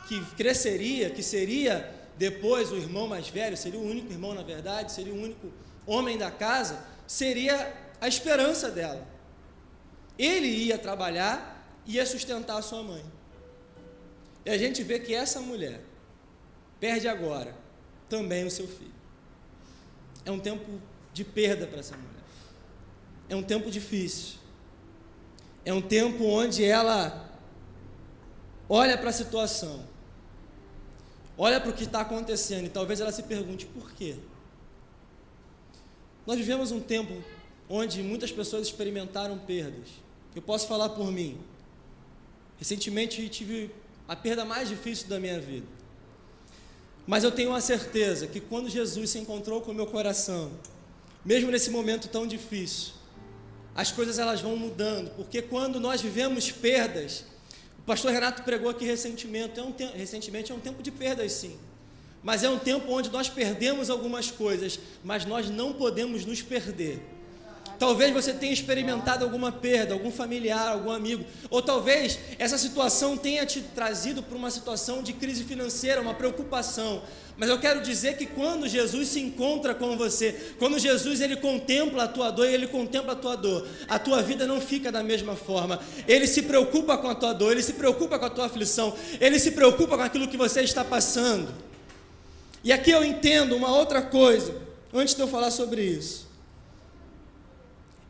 que 0.07 0.23
cresceria, 0.35 1.09
que 1.09 1.23
seria 1.23 1.93
depois 2.17 2.71
o 2.71 2.75
irmão 2.75 3.07
mais 3.07 3.27
velho, 3.27 3.57
seria 3.57 3.79
o 3.79 3.87
único 3.87 4.11
irmão, 4.11 4.33
na 4.33 4.43
verdade, 4.43 4.91
seria 4.91 5.13
o 5.13 5.21
único 5.21 5.51
homem 5.85 6.17
da 6.17 6.31
casa, 6.31 6.83
seria 7.07 7.73
a 7.99 8.07
esperança 8.07 8.69
dela. 8.69 9.07
Ele 10.17 10.47
ia 10.47 10.77
trabalhar, 10.77 11.81
ia 11.85 12.05
sustentar 12.05 12.57
a 12.57 12.61
sua 12.61 12.83
mãe. 12.83 13.03
E 14.45 14.49
a 14.49 14.57
gente 14.57 14.83
vê 14.83 14.99
que 14.99 15.13
essa 15.13 15.39
mulher 15.39 15.81
perde 16.79 17.07
agora 17.07 17.62
também 18.13 18.45
o 18.45 18.51
seu 18.51 18.67
filho. 18.67 18.93
É 20.23 20.29
um 20.29 20.39
tempo 20.39 20.79
de 21.11 21.23
perda 21.23 21.65
para 21.65 21.79
essa 21.79 21.97
mulher. 21.97 22.23
É 23.27 23.35
um 23.35 23.41
tempo 23.41 23.71
difícil. 23.71 24.35
É 25.65 25.73
um 25.73 25.81
tempo 25.81 26.23
onde 26.23 26.63
ela 26.63 27.39
olha 28.69 28.95
para 28.99 29.09
a 29.09 29.13
situação, 29.13 29.83
olha 31.35 31.59
para 31.59 31.71
o 31.71 31.73
que 31.73 31.85
está 31.85 32.01
acontecendo 32.01 32.65
e 32.65 32.69
talvez 32.69 33.01
ela 33.01 33.11
se 33.11 33.23
pergunte 33.23 33.65
por 33.65 33.91
quê. 33.93 34.15
Nós 36.27 36.37
vivemos 36.37 36.71
um 36.71 36.79
tempo 36.79 37.23
onde 37.67 38.03
muitas 38.03 38.31
pessoas 38.31 38.67
experimentaram 38.67 39.39
perdas. 39.39 39.89
Eu 40.35 40.41
posso 40.41 40.67
falar 40.67 40.89
por 40.89 41.11
mim. 41.11 41.39
Recentemente 42.59 43.27
tive 43.29 43.71
a 44.07 44.15
perda 44.15 44.45
mais 44.45 44.69
difícil 44.69 45.07
da 45.07 45.19
minha 45.19 45.39
vida. 45.39 45.82
Mas 47.05 47.23
eu 47.23 47.31
tenho 47.31 47.49
uma 47.49 47.61
certeza 47.61 48.27
que 48.27 48.39
quando 48.39 48.69
Jesus 48.69 49.09
se 49.09 49.19
encontrou 49.19 49.61
com 49.61 49.71
o 49.71 49.75
meu 49.75 49.85
coração, 49.85 50.51
mesmo 51.25 51.51
nesse 51.51 51.69
momento 51.69 52.07
tão 52.07 52.25
difícil, 52.25 52.93
as 53.75 53.91
coisas 53.91 54.19
elas 54.19 54.39
vão 54.39 54.55
mudando, 54.55 55.11
porque 55.15 55.41
quando 55.41 55.79
nós 55.79 56.01
vivemos 56.01 56.51
perdas, 56.51 57.25
o 57.79 57.81
pastor 57.83 58.11
Renato 58.11 58.43
pregou 58.43 58.69
aqui 58.69 58.85
recentemente, 58.85 59.59
é 59.59 59.63
um 59.63 59.71
te 59.71 59.85
recentemente 59.85 60.51
é 60.51 60.55
um 60.55 60.59
tempo 60.59 60.81
de 60.81 60.91
perdas 60.91 61.31
sim. 61.33 61.57
Mas 62.23 62.41
é 62.43 62.49
um 62.49 62.57
tempo 62.57 62.89
onde 62.89 63.09
nós 63.09 63.27
perdemos 63.27 63.89
algumas 63.89 64.31
coisas, 64.31 64.79
mas 65.03 65.25
nós 65.25 65.49
não 65.49 65.73
podemos 65.73 66.25
nos 66.25 66.41
perder. 66.41 67.01
Talvez 67.79 68.13
você 68.13 68.33
tenha 68.33 68.53
experimentado 68.53 69.23
alguma 69.23 69.51
perda, 69.51 69.93
algum 69.93 70.11
familiar, 70.11 70.69
algum 70.69 70.91
amigo, 70.91 71.25
ou 71.49 71.61
talvez 71.61 72.19
essa 72.37 72.57
situação 72.57 73.17
tenha 73.17 73.45
te 73.45 73.61
trazido 73.61 74.21
para 74.21 74.37
uma 74.37 74.51
situação 74.51 75.01
de 75.01 75.13
crise 75.13 75.43
financeira, 75.43 76.01
uma 76.01 76.13
preocupação. 76.13 77.01
Mas 77.35 77.49
eu 77.49 77.59
quero 77.59 77.81
dizer 77.81 78.15
que 78.15 78.27
quando 78.27 78.67
Jesus 78.67 79.09
se 79.09 79.19
encontra 79.19 79.73
com 79.73 79.97
você, 79.97 80.53
quando 80.59 80.77
Jesus 80.77 81.19
ele 81.19 81.35
contempla 81.35 82.03
a 82.03 82.07
tua 82.07 82.29
dor 82.29 82.47
e 82.47 82.53
ele 82.53 82.67
contempla 82.67 83.13
a 83.13 83.15
tua 83.15 83.35
dor, 83.35 83.67
a 83.89 83.97
tua 83.97 84.21
vida 84.21 84.45
não 84.45 84.61
fica 84.61 84.91
da 84.91 85.01
mesma 85.01 85.35
forma. 85.35 85.79
Ele 86.07 86.27
se 86.27 86.43
preocupa 86.43 86.95
com 86.97 87.09
a 87.09 87.15
tua 87.15 87.33
dor, 87.33 87.51
ele 87.51 87.63
se 87.63 87.73
preocupa 87.73 88.19
com 88.19 88.25
a 88.25 88.29
tua 88.29 88.45
aflição, 88.45 88.93
ele 89.19 89.39
se 89.39 89.51
preocupa 89.51 89.97
com 89.97 90.03
aquilo 90.03 90.27
que 90.27 90.37
você 90.37 90.61
está 90.61 90.85
passando. 90.85 91.49
E 92.63 92.71
aqui 92.71 92.91
eu 92.91 93.03
entendo 93.03 93.55
uma 93.55 93.75
outra 93.75 94.01
coisa, 94.01 94.55
antes 94.93 95.15
de 95.15 95.21
eu 95.21 95.27
falar 95.27 95.49
sobre 95.49 95.81
isso 95.81 96.32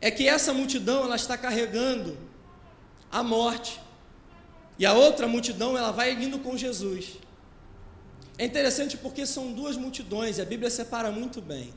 é 0.04 0.10
que 0.10 0.28
essa 0.28 0.52
multidão 0.52 1.02
ela 1.02 1.16
está 1.16 1.34
carregando 1.34 2.14
a 3.10 3.22
morte. 3.22 3.80
E 4.78 4.84
a 4.84 4.92
outra 4.92 5.26
multidão 5.26 5.78
ela 5.78 5.92
vai 5.92 6.12
indo 6.12 6.38
com 6.40 6.58
Jesus. 6.58 7.12
É 8.36 8.44
interessante 8.44 8.98
porque 8.98 9.24
são 9.24 9.50
duas 9.54 9.78
multidões 9.78 10.36
e 10.36 10.42
a 10.42 10.44
Bíblia 10.44 10.68
separa 10.68 11.10
muito 11.10 11.40
bem. 11.40 11.72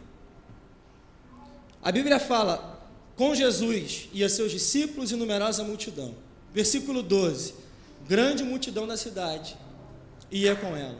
A 1.81 1.89
Bíblia 1.89 2.19
fala 2.19 2.85
com 3.15 3.33
Jesus 3.33 4.09
e 4.11 4.21
a 4.25 4.27
seus 4.27 4.51
discípulos 4.51 5.09
e 5.13 5.15
numerosa 5.15 5.63
multidão. 5.63 6.13
Versículo 6.53 7.01
12: 7.01 7.55
Grande 8.09 8.43
multidão 8.43 8.85
da 8.85 8.97
cidade 8.97 9.55
ia 10.29 10.53
com 10.53 10.75
ela. 10.75 10.99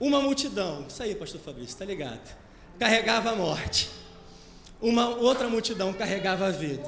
Uma 0.00 0.20
multidão, 0.20 0.84
isso 0.88 1.00
aí, 1.00 1.14
pastor 1.14 1.40
Fabrício, 1.40 1.74
está 1.74 1.84
ligado? 1.84 2.36
Carregava 2.76 3.30
a 3.30 3.36
morte. 3.36 3.88
Uma 4.80 5.08
outra 5.08 5.48
multidão 5.48 5.92
carregava 5.92 6.46
a 6.46 6.50
vida. 6.50 6.82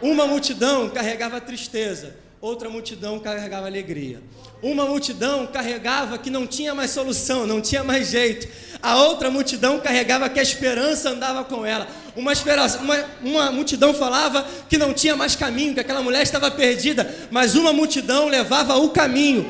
Uma 0.00 0.26
multidão 0.26 0.88
carregava 0.88 1.36
a 1.36 1.40
tristeza, 1.40 2.16
outra 2.40 2.68
multidão 2.68 3.20
carregava 3.20 3.66
alegria. 3.66 4.20
Uma 4.62 4.86
multidão 4.86 5.46
carregava 5.46 6.16
que 6.18 6.30
não 6.30 6.46
tinha 6.46 6.74
mais 6.74 6.90
solução, 6.90 7.46
não 7.46 7.60
tinha 7.60 7.84
mais 7.84 8.08
jeito. 8.08 8.48
A 8.82 8.96
outra 8.96 9.30
multidão 9.30 9.78
carregava 9.78 10.28
que 10.28 10.40
a 10.40 10.42
esperança 10.42 11.10
andava 11.10 11.44
com 11.44 11.66
ela. 11.66 11.86
Uma, 12.16 12.32
esperança, 12.32 12.78
uma, 12.78 12.96
uma 13.22 13.50
multidão 13.50 13.92
falava 13.92 14.46
que 14.68 14.78
não 14.78 14.92
tinha 14.94 15.14
mais 15.14 15.36
caminho, 15.36 15.74
que 15.74 15.80
aquela 15.80 16.02
mulher 16.02 16.22
estava 16.22 16.50
perdida, 16.50 17.12
mas 17.30 17.54
uma 17.54 17.72
multidão 17.72 18.26
levava 18.26 18.76
o 18.76 18.90
caminho. 18.90 19.46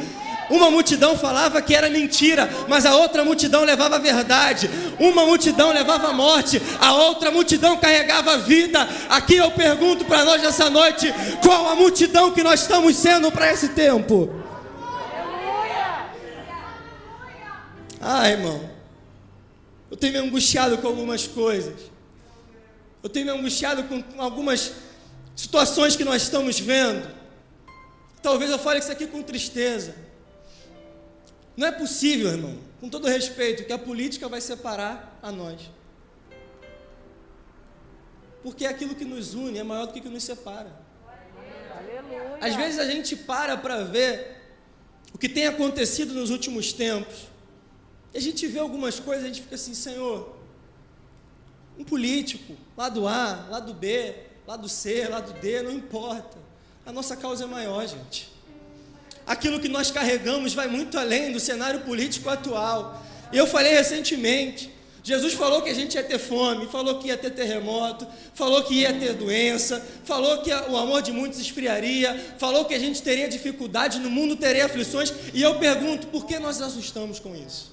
Uma 0.52 0.71
multidão 0.71 1.16
falava 1.16 1.62
que 1.62 1.75
era 1.75 1.88
mentira, 1.88 2.47
mas 2.68 2.85
a 2.85 2.94
outra 2.94 3.25
multidão 3.25 3.64
levava 3.64 3.97
a 3.97 3.99
verdade. 3.99 4.68
Uma 5.00 5.25
multidão 5.25 5.73
levava 5.73 6.09
a 6.09 6.12
morte, 6.12 6.61
a 6.78 6.92
outra 6.92 7.30
multidão 7.30 7.78
carregava 7.78 8.35
a 8.35 8.37
vida. 8.37 8.87
Aqui 9.09 9.37
eu 9.37 9.50
pergunto 9.52 10.04
para 10.04 10.26
nós 10.26 10.42
nessa 10.42 10.68
noite: 10.68 11.11
qual 11.42 11.71
a 11.71 11.75
multidão 11.75 12.32
que 12.32 12.42
nós 12.42 12.61
estamos 12.61 12.94
sendo 12.97 13.32
para 13.32 13.50
esse 13.50 13.71
tempo? 13.71 14.28
Ah, 17.99 18.28
irmão, 18.28 18.68
eu 19.90 19.97
tenho 19.97 20.12
me 20.12 20.18
angustiado 20.18 20.76
com 20.76 20.87
algumas 20.87 21.26
coisas. 21.26 21.80
Eu 23.02 23.09
tenho 23.09 23.25
me 23.25 23.32
angustiado 23.32 23.85
com 23.85 24.04
algumas 24.18 24.73
situações 25.35 25.97
que 25.97 26.04
nós 26.04 26.21
estamos 26.21 26.61
vendo. 26.61 27.09
Talvez 28.23 28.50
eu 28.50 28.59
fale 28.59 28.80
isso 28.80 28.92
aqui 28.92 29.06
com 29.06 29.23
tristeza. 29.23 30.12
Não 31.56 31.66
é 31.66 31.73
possível, 31.73 32.30
irmão, 32.30 32.59
com 32.80 32.88
todo 32.88 33.06
respeito, 33.06 33.64
que 33.64 33.73
a 33.73 33.78
política 33.78 34.28
vai 34.28 34.40
separar 34.40 35.18
a 35.23 35.30
nós. 35.30 35.61
Porque 38.42 38.66
aquilo 38.66 38.94
que 38.94 39.04
nos 39.04 39.35
une 39.35 39.59
é 39.59 39.62
maior 39.62 39.87
do 39.87 39.92
que 39.92 40.00
o 40.00 40.02
que 40.02 40.09
nos 40.09 40.25
separa. 40.25 40.73
Aleluia. 41.76 42.38
Às 42.40 42.56
vezes 42.56 42.80
a 42.80 42.85
gente 42.87 43.14
para 43.14 43.56
para 43.56 43.85
ver 43.85 44.42
o 45.14 45.18
que 45.18 45.28
tem 45.28 45.47
acontecido 45.47 46.14
nos 46.14 46.30
últimos 46.30 46.73
tempos. 46.73 47.28
E 48.12 48.18
a 48.18 48.21
gente 48.21 48.47
vê 48.47 48.59
algumas 48.59 48.99
coisas, 48.99 49.25
a 49.25 49.28
gente 49.28 49.42
fica 49.42 49.54
assim, 49.54 49.75
Senhor, 49.75 50.37
um 51.78 51.85
político, 51.85 52.56
lado 52.76 53.06
A, 53.06 53.47
lado 53.49 53.75
B, 53.75 54.14
lado 54.47 54.68
C, 54.68 55.06
lado 55.06 55.38
D, 55.40 55.62
não 55.62 55.71
importa. 55.71 56.38
A 56.85 56.90
nossa 56.90 57.16
causa 57.16 57.44
é 57.44 57.47
maior, 57.47 57.87
gente 57.87 58.32
aquilo 59.26 59.61
que 59.61 59.69
nós 59.69 59.91
carregamos 59.91 60.55
vai 60.55 60.69
muito 60.69 60.99
além 60.99 61.33
do 61.33 61.41
cenário 61.41 61.81
político 61.81 62.29
atual. 62.29 63.05
Eu 63.33 63.47
falei 63.47 63.73
recentemente, 63.73 64.71
Jesus 65.05 65.35
falou 65.35 65.62
que 65.62 65.71
a 65.71 65.75
gente 65.75 65.95
ia 65.95 66.02
ter 66.02 66.19
fome, 66.19 66.69
falou 66.69 66.99
que 67.00 67.09
ia 67.09 67.17
ter 67.17 67.31
terremoto, 67.31 68.07
falou 68.35 68.62
que 68.62 68.75
ia 68.75 68.93
ter 68.93 69.14
doença, 69.14 69.85
falou 70.05 70.38
que 70.38 70.50
o 70.52 70.76
amor 70.76 71.02
de 71.02 71.11
muitos 71.11 71.41
esfriaria, 71.41 72.35
falou 72.38 72.64
que 72.64 72.75
a 72.75 72.79
gente 72.79 73.02
teria 73.02 73.29
dificuldade, 73.29 73.99
no 73.99 74.11
mundo 74.11 74.37
teria 74.37 74.67
aflições, 74.67 75.12
e 75.35 75.43
eu 75.43 75.59
pergunto, 75.59 76.07
por 76.07 76.25
que 76.25 76.38
nós 76.38 76.61
assustamos 76.62 77.19
com 77.19 77.35
isso? 77.35 77.73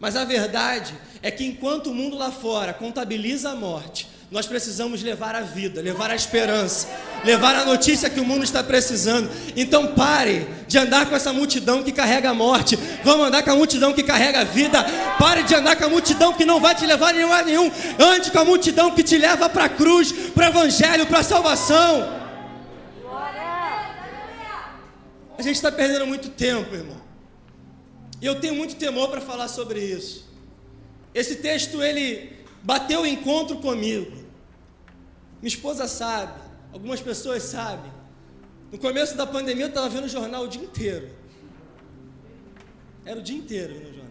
Mas 0.00 0.16
a 0.16 0.24
verdade 0.24 0.94
é 1.20 1.30
que 1.30 1.44
enquanto 1.44 1.90
o 1.90 1.94
mundo 1.94 2.16
lá 2.16 2.32
fora 2.32 2.72
contabiliza 2.72 3.50
a 3.50 3.54
morte, 3.54 4.08
nós 4.32 4.46
precisamos 4.46 5.02
levar 5.02 5.34
a 5.34 5.42
vida, 5.42 5.82
levar 5.82 6.10
a 6.10 6.14
esperança, 6.14 6.88
levar 7.22 7.54
a 7.54 7.66
notícia 7.66 8.08
que 8.08 8.18
o 8.18 8.24
mundo 8.24 8.42
está 8.42 8.64
precisando. 8.64 9.30
Então 9.54 9.88
pare 9.88 10.48
de 10.66 10.78
andar 10.78 11.04
com 11.04 11.14
essa 11.14 11.34
multidão 11.34 11.82
que 11.82 11.92
carrega 11.92 12.30
a 12.30 12.34
morte. 12.34 12.74
Vamos 13.04 13.26
andar 13.26 13.42
com 13.42 13.50
a 13.50 13.56
multidão 13.56 13.92
que 13.92 14.02
carrega 14.02 14.40
a 14.40 14.44
vida. 14.44 14.82
Pare 15.18 15.42
de 15.42 15.54
andar 15.54 15.76
com 15.76 15.84
a 15.84 15.88
multidão 15.90 16.32
que 16.32 16.46
não 16.46 16.58
vai 16.58 16.74
te 16.74 16.86
levar 16.86 17.14
a 17.14 17.22
lugar 17.22 17.44
nenhum. 17.44 17.70
Ande 17.98 18.30
com 18.30 18.38
a 18.38 18.44
multidão 18.44 18.90
que 18.92 19.02
te 19.02 19.18
leva 19.18 19.50
para 19.50 19.64
a 19.64 19.68
cruz, 19.68 20.10
para 20.34 20.46
o 20.46 20.48
evangelho, 20.48 21.06
para 21.06 21.18
a 21.18 21.22
salvação. 21.22 22.22
A 25.36 25.42
gente 25.42 25.56
está 25.56 25.70
perdendo 25.70 26.06
muito 26.06 26.30
tempo, 26.30 26.74
irmão. 26.74 27.02
E 28.18 28.24
eu 28.24 28.40
tenho 28.40 28.54
muito 28.54 28.76
temor 28.76 29.10
para 29.10 29.20
falar 29.20 29.48
sobre 29.48 29.78
isso. 29.80 30.26
Esse 31.14 31.36
texto 31.36 31.82
ele 31.82 32.32
bateu 32.62 33.02
o 33.02 33.06
encontro 33.06 33.58
comigo. 33.58 34.21
Minha 35.42 35.48
esposa 35.48 35.88
sabe, 35.88 36.40
algumas 36.72 37.00
pessoas 37.00 37.42
sabem. 37.42 37.90
No 38.70 38.78
começo 38.78 39.16
da 39.16 39.26
pandemia 39.26 39.64
eu 39.64 39.68
estava 39.68 39.88
vendo 39.88 40.04
o 40.04 40.08
jornal 40.08 40.44
o 40.44 40.48
dia 40.48 40.62
inteiro. 40.62 41.10
Era 43.04 43.18
o 43.18 43.22
dia 43.22 43.36
inteiro 43.36 43.74
no 43.74 43.92
jornal. 43.92 44.06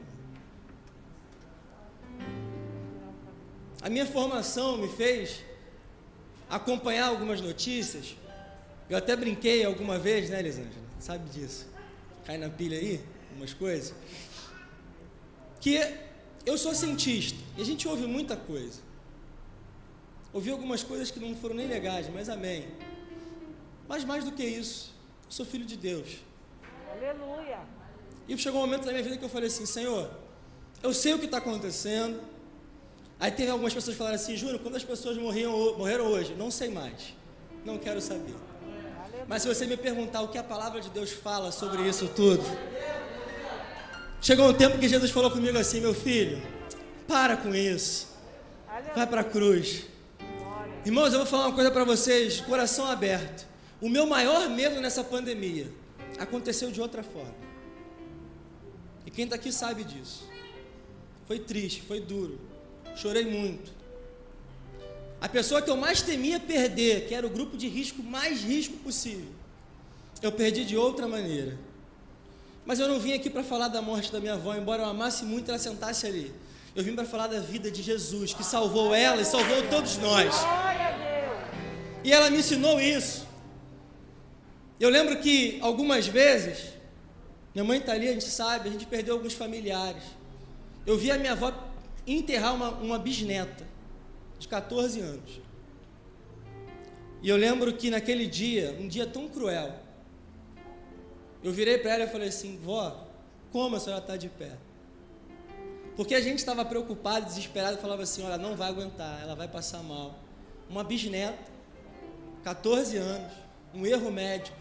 A 3.81 3.89
minha 3.89 4.05
formação 4.05 4.77
me 4.77 4.89
fez 4.89 5.41
acompanhar 6.49 7.07
algumas 7.07 7.39
notícias. 7.39 8.17
Eu 8.89 8.97
até 8.97 9.15
brinquei 9.15 9.63
alguma 9.63 9.97
vez, 9.97 10.29
né, 10.29 10.39
Elisângela? 10.39 10.83
Sabe 10.99 11.29
disso? 11.29 11.65
Cai 12.25 12.37
na 12.37 12.49
pilha 12.49 12.77
aí, 12.77 13.01
algumas 13.29 13.53
coisas. 13.53 13.95
Que 15.61 15.79
eu 16.45 16.57
sou 16.57 16.75
cientista 16.75 17.39
e 17.57 17.61
a 17.61 17.65
gente 17.65 17.87
ouve 17.87 18.05
muita 18.05 18.35
coisa. 18.35 18.90
Ouvi 20.33 20.49
algumas 20.49 20.83
coisas 20.83 21.11
que 21.11 21.19
não 21.19 21.35
foram 21.35 21.55
nem 21.55 21.67
legais, 21.67 22.07
mas 22.13 22.29
amém. 22.29 22.67
Mas 23.87 24.05
mais 24.05 24.23
do 24.23 24.31
que 24.31 24.43
isso, 24.43 24.93
eu 25.25 25.31
sou 25.31 25.45
filho 25.45 25.65
de 25.65 25.75
Deus. 25.75 26.19
Aleluia. 26.89 27.59
E 28.27 28.37
chegou 28.37 28.61
um 28.61 28.65
momento 28.65 28.85
da 28.85 28.91
minha 28.91 29.03
vida 29.03 29.17
que 29.17 29.25
eu 29.25 29.29
falei 29.29 29.47
assim, 29.47 29.65
Senhor, 29.65 30.09
eu 30.81 30.93
sei 30.93 31.13
o 31.13 31.19
que 31.19 31.25
está 31.25 31.37
acontecendo. 31.37 32.21
Aí 33.19 33.29
teve 33.29 33.51
algumas 33.51 33.73
pessoas 33.73 33.93
que 33.93 33.97
falaram 33.97 34.15
assim, 34.15 34.37
Júnior, 34.37 34.59
quando 34.59 34.75
as 34.75 34.83
pessoas 34.83 35.17
morriam, 35.17 35.51
morreram 35.77 36.05
hoje? 36.05 36.33
Não 36.33 36.49
sei 36.49 36.69
mais. 36.69 37.13
Não 37.65 37.77
quero 37.77 37.99
saber. 37.99 38.35
Mas 39.27 39.41
se 39.41 39.47
você 39.47 39.67
me 39.67 39.75
perguntar 39.75 40.21
o 40.21 40.29
que 40.29 40.37
a 40.37 40.43
palavra 40.43 40.79
de 40.79 40.89
Deus 40.89 41.11
fala 41.11 41.51
sobre 41.51 41.87
isso 41.87 42.07
tudo, 42.15 42.43
chegou 44.21 44.47
um 44.49 44.53
tempo 44.53 44.79
que 44.79 44.87
Jesus 44.87 45.11
falou 45.11 45.29
comigo 45.29 45.57
assim, 45.57 45.81
meu 45.81 45.93
filho, 45.93 46.41
para 47.07 47.35
com 47.35 47.53
isso. 47.53 48.07
Vai 48.95 49.05
para 49.05 49.21
a 49.21 49.25
cruz. 49.25 49.90
Irmãos, 50.83 51.13
eu 51.13 51.19
vou 51.19 51.27
falar 51.27 51.45
uma 51.45 51.53
coisa 51.53 51.69
para 51.69 51.83
vocês, 51.83 52.41
coração 52.41 52.87
aberto. 52.87 53.45
O 53.79 53.87
meu 53.87 54.07
maior 54.07 54.49
medo 54.49 54.81
nessa 54.81 55.03
pandemia 55.03 55.71
aconteceu 56.17 56.71
de 56.71 56.81
outra 56.81 57.03
forma. 57.03 57.35
E 59.05 59.11
quem 59.11 59.25
está 59.25 59.35
aqui 59.35 59.51
sabe 59.51 59.83
disso. 59.83 60.27
Foi 61.27 61.37
triste, 61.37 61.83
foi 61.83 61.99
duro. 61.99 62.39
Chorei 62.95 63.25
muito. 63.25 63.71
A 65.21 65.29
pessoa 65.29 65.61
que 65.61 65.69
eu 65.69 65.77
mais 65.77 66.01
temia 66.01 66.39
perder, 66.39 67.07
que 67.07 67.13
era 67.13 67.27
o 67.27 67.29
grupo 67.29 67.55
de 67.55 67.67
risco 67.67 68.01
mais 68.01 68.41
risco 68.41 68.75
possível, 68.77 69.29
eu 70.19 70.31
perdi 70.31 70.65
de 70.65 70.75
outra 70.75 71.07
maneira. 71.07 71.59
Mas 72.65 72.79
eu 72.79 72.87
não 72.87 72.99
vim 72.99 73.13
aqui 73.13 73.29
para 73.29 73.43
falar 73.43 73.67
da 73.67 73.83
morte 73.83 74.11
da 74.11 74.19
minha 74.19 74.33
avó, 74.33 74.55
embora 74.55 74.81
eu 74.81 74.87
amasse 74.87 75.25
muito 75.25 75.49
ela 75.49 75.59
sentasse 75.59 76.07
ali. 76.07 76.33
Eu 76.75 76.83
vim 76.83 76.95
para 76.95 77.05
falar 77.05 77.27
da 77.27 77.39
vida 77.39 77.69
de 77.69 77.83
Jesus, 77.83 78.33
que 78.33 78.43
salvou 78.43 78.95
ela 78.95 79.21
e 79.21 79.25
salvou 79.25 79.61
todos 79.69 79.97
nós. 79.97 80.33
E 82.03 82.11
ela 82.11 82.29
me 82.29 82.39
ensinou 82.39 82.79
isso. 82.79 83.27
Eu 84.79 84.89
lembro 84.89 85.17
que 85.19 85.59
algumas 85.61 86.07
vezes, 86.07 86.73
minha 87.53 87.63
mãe 87.63 87.79
está 87.79 87.93
ali, 87.93 88.07
a 88.07 88.13
gente 88.13 88.25
sabe, 88.25 88.69
a 88.69 88.71
gente 88.71 88.87
perdeu 88.87 89.13
alguns 89.13 89.33
familiares. 89.33 90.03
Eu 90.85 90.97
vi 90.97 91.11
a 91.11 91.17
minha 91.17 91.33
avó 91.33 91.53
enterrar 92.07 92.55
uma, 92.55 92.69
uma 92.69 92.97
bisneta 92.97 93.65
de 94.39 94.47
14 94.47 94.99
anos. 94.99 95.39
E 97.21 97.29
eu 97.29 97.37
lembro 97.37 97.73
que 97.73 97.91
naquele 97.91 98.25
dia, 98.25 98.75
um 98.79 98.87
dia 98.87 99.05
tão 99.05 99.27
cruel, 99.27 99.75
eu 101.43 101.51
virei 101.51 101.77
para 101.77 101.91
ela 101.91 102.03
e 102.05 102.07
falei 102.07 102.29
assim: 102.29 102.57
vó, 102.57 103.07
como 103.51 103.75
a 103.75 103.79
senhora 103.79 104.01
está 104.01 104.17
de 104.17 104.29
pé? 104.29 104.57
Porque 105.95 106.15
a 106.15 106.21
gente 106.21 106.39
estava 106.39 106.65
preocupado, 106.65 107.27
desesperado, 107.27 107.77
falava 107.77 108.01
assim: 108.01 108.23
olha, 108.23 108.37
não 108.37 108.55
vai 108.55 108.69
aguentar, 108.69 109.21
ela 109.21 109.35
vai 109.35 109.47
passar 109.47 109.83
mal. 109.83 110.17
Uma 110.67 110.83
bisneta, 110.83 111.50
14 112.43 112.97
anos, 112.97 113.31
um 113.73 113.85
erro 113.85 114.11
médico. 114.11 114.57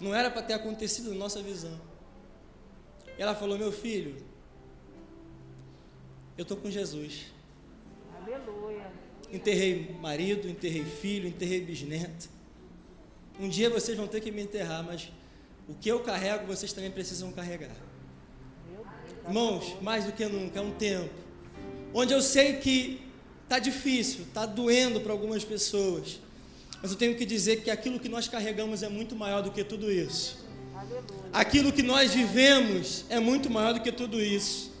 Não 0.00 0.14
era 0.14 0.30
para 0.30 0.42
ter 0.42 0.54
acontecido 0.54 1.10
na 1.10 1.16
nossa 1.16 1.42
visão. 1.42 1.80
E 3.16 3.22
ela 3.22 3.34
falou: 3.34 3.56
Meu 3.58 3.70
filho, 3.70 4.16
eu 6.36 6.42
estou 6.42 6.56
com 6.56 6.70
Jesus. 6.70 7.26
Aleluia. 8.20 8.90
Enterrei 9.32 9.94
marido, 10.00 10.48
enterrei 10.48 10.84
filho, 10.84 11.28
enterrei 11.28 11.60
bisneto. 11.60 12.28
Um 13.40 13.48
dia 13.48 13.70
vocês 13.70 13.96
vão 13.96 14.06
ter 14.06 14.20
que 14.20 14.30
me 14.30 14.42
enterrar, 14.42 14.82
mas 14.82 15.10
o 15.68 15.74
que 15.74 15.88
eu 15.88 16.00
carrego, 16.00 16.46
vocês 16.46 16.72
também 16.72 16.90
precisam 16.90 17.32
carregar. 17.32 17.74
Irmãos, 19.26 19.80
mais 19.80 20.04
do 20.04 20.12
que 20.12 20.24
nunca, 20.26 20.58
é 20.58 20.62
um 20.62 20.72
tempo 20.72 21.22
onde 21.94 22.12
eu 22.12 22.22
sei 22.22 22.56
que 22.56 23.00
está 23.52 23.58
difícil, 23.58 24.22
está 24.22 24.46
doendo 24.46 24.98
para 25.00 25.12
algumas 25.12 25.44
pessoas. 25.44 26.18
Mas 26.80 26.90
eu 26.90 26.96
tenho 26.96 27.14
que 27.14 27.26
dizer 27.26 27.62
que 27.62 27.70
aquilo 27.70 28.00
que 28.00 28.08
nós 28.08 28.26
carregamos 28.26 28.82
é 28.82 28.88
muito 28.88 29.14
maior 29.14 29.42
do 29.42 29.50
que 29.50 29.62
tudo 29.62 29.92
isso. 29.92 30.38
Aquilo 31.34 31.70
que 31.70 31.82
nós 31.82 32.14
vivemos 32.14 33.04
é 33.10 33.20
muito 33.20 33.50
maior 33.50 33.74
do 33.74 33.80
que 33.80 33.92
tudo 33.92 34.18
isso. 34.18 34.72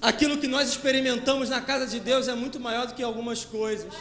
Aquilo 0.00 0.38
que 0.38 0.46
nós 0.46 0.68
experimentamos 0.68 1.48
na 1.48 1.60
casa 1.60 1.84
de 1.84 1.98
Deus 1.98 2.28
é 2.28 2.34
muito 2.34 2.60
maior 2.60 2.86
do 2.86 2.94
que 2.94 3.02
algumas 3.02 3.44
coisas. 3.44 3.92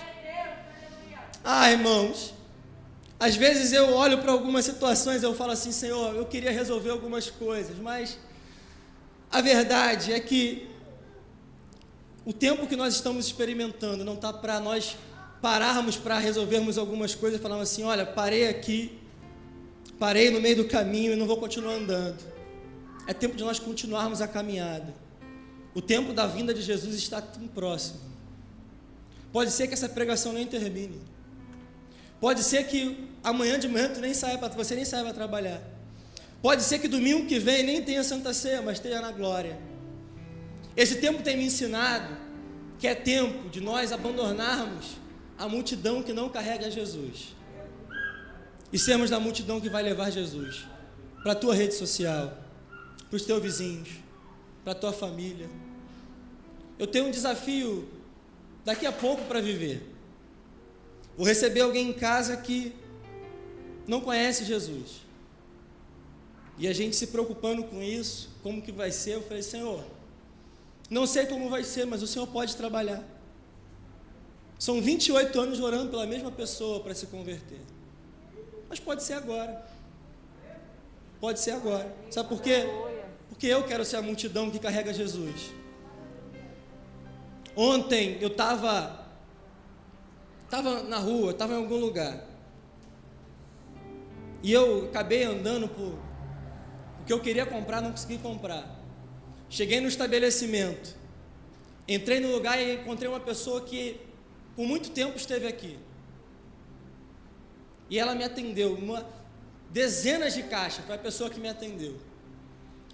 Ah, 1.43 1.71
irmãos, 1.71 2.31
às 3.19 3.35
vezes 3.35 3.73
eu 3.73 3.91
olho 3.91 4.19
para 4.19 4.31
algumas 4.31 4.65
situações 4.65 5.23
e 5.23 5.25
eu 5.25 5.33
falo 5.33 5.51
assim, 5.51 5.71
Senhor, 5.71 6.15
eu 6.15 6.25
queria 6.27 6.51
resolver 6.51 6.91
algumas 6.91 7.31
coisas, 7.31 7.75
mas 7.79 8.19
a 9.31 9.41
verdade 9.41 10.13
é 10.13 10.19
que 10.19 10.74
o 12.25 12.33
tempo 12.33 12.65
que 12.65 12.75
nós 12.75 12.95
estamos 12.95 13.27
experimentando 13.27 14.03
não 14.03 14.15
está 14.15 14.33
para 14.33 14.59
nós 14.59 14.97
pararmos 15.41 15.95
para 15.95 16.17
resolvermos 16.17 16.77
algumas 16.77 17.13
coisas 17.13 17.39
e 17.39 17.41
falarmos 17.41 17.71
assim: 17.71 17.83
olha, 17.83 18.05
parei 18.05 18.47
aqui, 18.47 18.97
parei 19.99 20.31
no 20.31 20.41
meio 20.41 20.55
do 20.55 20.65
caminho 20.65 21.13
e 21.13 21.15
não 21.15 21.27
vou 21.27 21.37
continuar 21.37 21.73
andando. 21.73 22.23
É 23.07 23.13
tempo 23.13 23.35
de 23.35 23.43
nós 23.43 23.59
continuarmos 23.59 24.21
a 24.21 24.27
caminhada. 24.27 24.91
O 25.75 25.81
tempo 25.81 26.13
da 26.13 26.25
vinda 26.25 26.53
de 26.53 26.61
Jesus 26.61 26.95
está 26.95 27.21
tão 27.21 27.47
próximo. 27.47 27.99
Pode 29.31 29.51
ser 29.51 29.67
que 29.67 29.73
essa 29.73 29.87
pregação 29.87 30.33
nem 30.33 30.47
termine. 30.47 30.99
Pode 32.19 32.41
ser 32.41 32.65
que 32.65 33.07
amanhã 33.23 33.59
de 33.59 33.67
manhã 33.67 33.89
tu 33.93 33.99
nem 33.99 34.13
saia 34.13 34.37
pra, 34.37 34.47
você 34.47 34.73
nem 34.73 34.85
saia 34.85 35.03
para 35.03 35.13
trabalhar. 35.13 35.61
Pode 36.41 36.63
ser 36.63 36.79
que 36.79 36.87
domingo 36.87 37.27
que 37.27 37.37
vem 37.37 37.61
nem 37.63 37.83
tenha 37.83 38.03
Santa 38.03 38.33
Ceia, 38.33 38.61
mas 38.61 38.77
esteja 38.77 39.01
na 39.01 39.11
glória. 39.11 39.59
Esse 40.75 40.95
tempo 40.95 41.23
tem 41.23 41.37
me 41.37 41.45
ensinado 41.45 42.15
que 42.77 42.87
é 42.87 42.93
tempo 42.93 43.49
de 43.49 43.61
nós 43.61 43.91
abandonarmos 43.91 44.97
a 45.37 45.47
multidão 45.47 46.03
que 46.03 46.13
não 46.13 46.29
carrega 46.29 46.69
Jesus. 46.69 47.35
E 48.71 48.77
sermos 48.77 49.09
da 49.09 49.19
multidão 49.19 49.61
que 49.61 49.69
vai 49.69 49.83
levar 49.83 50.09
Jesus 50.09 50.65
para 51.23 51.31
a 51.31 51.35
tua 51.35 51.55
rede 51.55 51.73
social, 51.73 52.37
para 53.09 53.15
os 53.15 53.23
teus 53.23 53.41
vizinhos, 53.41 53.89
para 54.63 54.73
a 54.73 54.75
tua 54.75 54.91
família. 54.91 55.49
Eu 56.77 56.87
tenho 56.87 57.07
um 57.07 57.11
desafio 57.11 57.87
daqui 58.65 58.85
a 58.85 58.91
pouco 58.91 59.23
para 59.25 59.39
viver. 59.39 59.81
Vou 61.15 61.25
receber 61.25 61.61
alguém 61.61 61.89
em 61.89 61.93
casa 61.93 62.35
que 62.35 62.75
não 63.87 64.01
conhece 64.01 64.43
Jesus. 64.43 65.05
E 66.57 66.67
a 66.67 66.73
gente 66.73 66.95
se 66.95 67.07
preocupando 67.07 67.63
com 67.63 67.81
isso, 67.81 68.29
como 68.43 68.61
que 68.61 68.71
vai 68.71 68.91
ser, 68.91 69.15
eu 69.15 69.23
falei, 69.23 69.43
Senhor, 69.43 69.83
não 70.89 71.07
sei 71.07 71.25
como 71.25 71.49
vai 71.49 71.63
ser, 71.63 71.85
mas 71.85 72.03
o 72.03 72.07
Senhor 72.07 72.27
pode 72.27 72.55
trabalhar. 72.55 73.03
São 74.57 74.81
28 74.81 75.39
anos 75.39 75.59
orando 75.59 75.89
pela 75.89 76.05
mesma 76.05 76.31
pessoa 76.31 76.79
para 76.79 76.93
se 76.93 77.07
converter. 77.07 77.59
Mas 78.69 78.79
pode 78.79 79.03
ser 79.03 79.13
agora. 79.13 79.65
Pode 81.19 81.39
ser 81.39 81.51
agora. 81.51 81.93
Sabe 82.09 82.29
por 82.29 82.41
quê? 82.41 82.65
Porque 83.29 83.47
eu 83.47 83.63
quero 83.65 83.83
ser 83.83 83.97
a 83.97 84.01
multidão 84.01 84.49
que 84.49 84.59
carrega 84.59 84.93
Jesus. 84.93 85.51
Ontem 87.55 88.17
eu 88.21 88.27
estava 88.27 89.05
estava 90.43 90.83
na 90.83 90.97
rua, 90.97 91.31
estava 91.31 91.53
em 91.53 91.57
algum 91.57 91.77
lugar. 91.77 92.23
E 94.41 94.51
eu 94.51 94.85
acabei 94.85 95.23
andando 95.23 95.67
por 95.67 95.93
o 97.01 97.05
que 97.05 97.11
eu 97.11 97.19
queria 97.19 97.45
comprar, 97.45 97.81
não 97.81 97.91
consegui 97.91 98.17
comprar. 98.17 98.74
Cheguei 99.49 99.79
no 99.79 99.87
estabelecimento. 99.87 100.95
Entrei 101.87 102.19
no 102.19 102.31
lugar 102.31 102.59
e 102.59 102.75
encontrei 102.75 103.09
uma 103.09 103.19
pessoa 103.19 103.61
que 103.61 103.99
por 104.55 104.65
muito 104.65 104.89
tempo 104.89 105.15
esteve 105.17 105.47
aqui. 105.47 105.77
E 107.89 107.99
ela 107.99 108.15
me 108.15 108.23
atendeu, 108.23 108.73
uma 108.73 109.05
dezenas 109.69 110.33
de 110.33 110.43
caixas, 110.43 110.85
foi 110.85 110.95
a 110.95 110.99
pessoa 110.99 111.29
que 111.29 111.39
me 111.39 111.47
atendeu. 111.47 111.97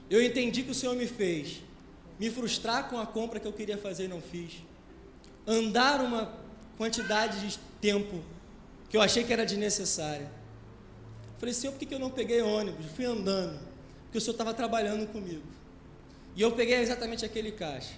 Eu 0.10 0.22
entendi 0.22 0.64
que 0.64 0.72
o 0.72 0.76
Senhor 0.76 0.96
me 0.96 1.08
fez 1.08 1.62
me 2.22 2.30
frustrar 2.30 2.88
com 2.88 3.00
a 3.00 3.06
compra 3.08 3.40
que 3.40 3.48
eu 3.48 3.52
queria 3.52 3.80
fazer 3.80 4.06
e 4.06 4.08
não 4.08 4.22
fiz. 4.22 4.62
Andar 5.48 6.02
uma 6.02 6.32
quantidade 6.78 7.48
de 7.48 7.58
tempo 7.82 8.22
que 8.90 8.96
eu 8.96 9.02
achei 9.02 9.24
que 9.24 9.34
era 9.34 9.44
desnecessária. 9.44 10.32
Falei, 11.40 11.52
Senhor, 11.52 11.74
por 11.74 11.80
que 11.80 11.92
eu 11.92 11.98
não 11.98 12.12
peguei 12.12 12.44
ônibus? 12.44 12.86
Fui 12.96 13.06
andando, 13.06 13.60
porque 14.04 14.20
o 14.20 14.22
Senhor 14.22 14.34
estava 14.34 14.54
trabalhando 14.54 15.08
comigo. 15.08 15.42
E 16.36 16.42
eu 16.42 16.52
peguei 16.52 16.80
exatamente 16.80 17.26
aquele 17.26 17.52
caixa. 17.52 17.94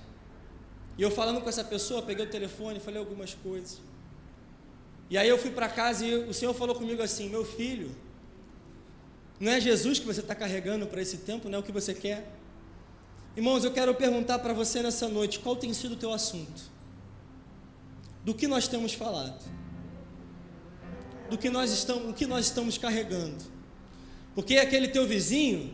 E 0.98 1.02
eu 1.02 1.12
falando 1.12 1.42
com 1.42 1.50
essa 1.50 1.64
pessoa, 1.64 2.02
peguei 2.02 2.26
o 2.26 2.30
telefone, 2.30 2.80
falei 2.80 3.00
algumas 3.00 3.34
coisas. 3.34 3.82
E 5.10 5.18
aí 5.18 5.28
eu 5.28 5.38
fui 5.38 5.52
para 5.52 5.68
casa 5.70 6.06
e 6.06 6.16
o 6.16 6.34
Senhor 6.34 6.54
falou 6.54 6.76
comigo 6.76 7.02
assim: 7.02 7.30
Meu 7.30 7.46
filho, 7.46 7.96
não 9.40 9.52
é 9.52 9.60
Jesus 9.60 10.00
que 10.00 10.06
você 10.06 10.22
está 10.22 10.34
carregando 10.34 10.88
para 10.88 11.02
esse 11.02 11.18
tempo, 11.18 11.50
não 11.50 11.58
é 11.58 11.62
o 11.62 11.64
que 11.64 11.72
você 11.72 11.94
quer? 11.94 12.28
Irmãos, 13.36 13.64
eu 13.64 13.72
quero 13.72 13.94
perguntar 13.96 14.40
para 14.40 14.54
você 14.54 14.82
nessa 14.82 15.08
noite: 15.08 15.40
qual 15.40 15.56
tem 15.56 15.74
sido 15.74 15.94
o 15.94 15.98
teu 15.98 16.12
assunto? 16.14 16.72
Do 18.24 18.34
que 18.34 18.48
nós 18.48 18.68
temos 18.68 18.94
falado? 18.94 19.44
Do 21.30 21.38
que 21.38 21.50
nós 21.50 21.72
estamos, 21.72 22.10
o 22.10 22.14
que 22.14 22.26
nós 22.26 22.46
estamos 22.46 22.78
carregando? 22.78 23.44
Porque 24.36 24.58
aquele 24.58 24.88
teu 24.88 25.08
vizinho 25.08 25.74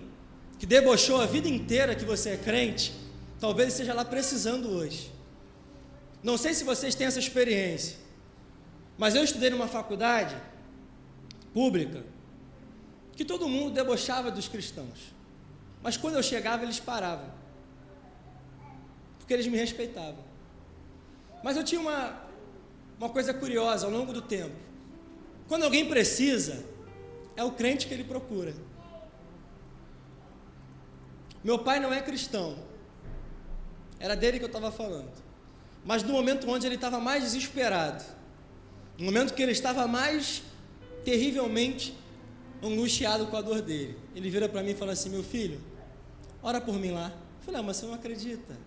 que 0.60 0.66
debochou 0.66 1.22
a 1.22 1.26
vida 1.26 1.48
inteira 1.48 1.96
que 1.96 2.04
você 2.04 2.32
é 2.32 2.38
crente, 2.38 2.94
talvez 3.40 3.70
esteja 3.70 3.94
lá 3.94 4.04
precisando 4.04 4.70
hoje. 4.70 5.10
Não 6.22 6.38
sei 6.38 6.54
se 6.54 6.66
vocês 6.66 6.94
têm 6.94 7.08
essa 7.08 7.18
experiência, 7.18 7.98
mas 8.98 9.16
eu 9.16 9.24
estudei 9.24 9.50
numa 9.50 9.70
faculdade 9.70 10.36
pública 11.54 12.04
que 13.16 13.24
todo 13.24 13.48
mundo 13.48 13.72
debochava 13.72 14.30
dos 14.30 14.50
cristãos. 14.50 15.14
Mas 15.82 15.96
quando 15.96 16.16
eu 16.16 16.24
chegava, 16.24 16.64
eles 16.64 16.80
paravam. 16.80 17.32
Porque 19.18 19.34
eles 19.34 19.48
me 19.48 19.58
respeitavam. 19.58 20.24
Mas 21.42 21.56
eu 21.56 21.64
tinha 21.64 21.80
uma, 21.80 22.22
uma 22.98 23.10
coisa 23.10 23.34
curiosa 23.34 23.86
ao 23.86 23.92
longo 23.92 24.12
do 24.12 24.22
tempo. 24.22 24.56
Quando 25.48 25.64
alguém 25.64 25.88
precisa, 25.88 26.66
é 27.38 27.44
o 27.46 27.52
crente 27.52 27.88
que 27.88 27.94
ele 27.94 28.04
procura. 28.04 28.54
Meu 31.44 31.60
pai 31.60 31.80
não 31.80 31.94
é 31.94 32.02
cristão. 32.02 32.58
Era 34.00 34.16
dele 34.16 34.38
que 34.38 34.46
eu 34.46 34.48
estava 34.48 34.72
falando. 34.72 35.12
Mas 35.84 36.04
no 36.04 36.14
momento 36.14 36.50
onde 36.50 36.66
ele 36.66 36.76
estava 36.76 37.00
mais 37.00 37.24
desesperado, 37.24 38.04
no 38.98 39.06
momento 39.06 39.34
que 39.34 39.42
ele 39.42 39.52
estava 39.52 39.88
mais 39.88 40.44
terrivelmente 41.04 41.98
angustiado 42.62 43.28
com 43.28 43.38
a 43.38 43.42
dor 43.42 43.62
dele, 43.62 43.98
ele 44.14 44.30
vira 44.30 44.50
para 44.50 44.62
mim 44.62 44.72
e 44.72 44.76
fala 44.76 44.92
assim: 44.92 45.10
Meu 45.10 45.24
filho, 45.24 45.62
ora 46.44 46.60
por 46.60 46.76
mim 46.76 46.92
lá. 46.92 47.08
Eu 47.40 47.46
falei: 47.46 47.62
ah, 47.62 47.64
mas 47.64 47.78
você 47.78 47.86
não 47.86 47.94
acredita. 47.94 48.58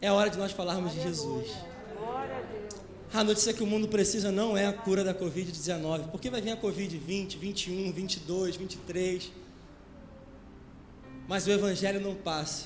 É 0.00 0.12
hora 0.12 0.30
de 0.30 0.38
nós 0.38 0.52
falarmos 0.52 0.92
Aleluia. 0.92 1.10
de 1.10 1.16
Jesus. 1.16 1.68
A 3.12 3.24
notícia 3.24 3.52
que 3.52 3.62
o 3.62 3.66
mundo 3.66 3.88
precisa 3.88 4.30
não 4.30 4.56
é 4.56 4.66
a 4.66 4.72
cura 4.72 5.02
da 5.02 5.14
Covid-19, 5.14 6.10
porque 6.10 6.28
vai 6.28 6.40
vir 6.40 6.50
a 6.50 6.56
Covid-20, 6.56 7.38
21, 7.38 7.90
22, 7.90 8.56
23. 8.56 9.32
Mas 11.28 11.46
o 11.46 11.50
Evangelho 11.50 12.00
não 12.00 12.14
passa. 12.14 12.64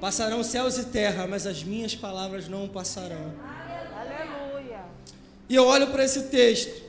Passarão 0.00 0.42
céus 0.42 0.76
e 0.76 0.86
terra, 0.86 1.26
mas 1.26 1.46
as 1.46 1.62
minhas 1.62 1.94
palavras 1.94 2.48
não 2.48 2.68
passarão. 2.68 3.32
Aleluia. 3.94 4.84
E 5.48 5.54
eu 5.54 5.64
olho 5.64 5.86
para 5.86 6.04
esse 6.04 6.24
texto. 6.24 6.82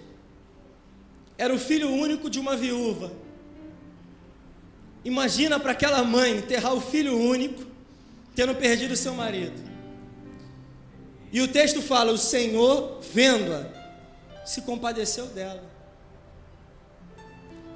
Era 1.38 1.54
o 1.54 1.60
filho 1.60 1.90
único 1.90 2.30
de 2.30 2.40
uma 2.40 2.58
viúva. 2.58 3.12
Imagina 5.06 5.60
para 5.60 5.72
aquela 5.72 6.04
mãe 6.04 6.38
enterrar 6.38 6.74
o 6.74 6.82
filho 6.82 7.18
único, 7.18 7.66
tendo 8.36 8.56
perdido 8.56 8.96
seu 8.96 9.14
marido. 9.14 9.60
E 11.32 11.42
o 11.42 11.48
texto 11.48 11.82
fala: 11.82 12.12
o 12.12 12.18
Senhor, 12.18 13.00
vendo-a, 13.14 13.66
se 14.46 14.62
compadeceu 14.62 15.28
dela. 15.28 15.64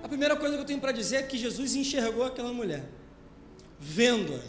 A 0.03 0.07
primeira 0.07 0.35
coisa 0.35 0.55
que 0.55 0.61
eu 0.61 0.65
tenho 0.65 0.79
para 0.79 0.91
dizer 0.91 1.17
é 1.17 1.23
que 1.23 1.37
Jesus 1.37 1.75
enxergou 1.75 2.23
aquela 2.23 2.53
mulher, 2.53 2.83
vendo-a. 3.79 4.39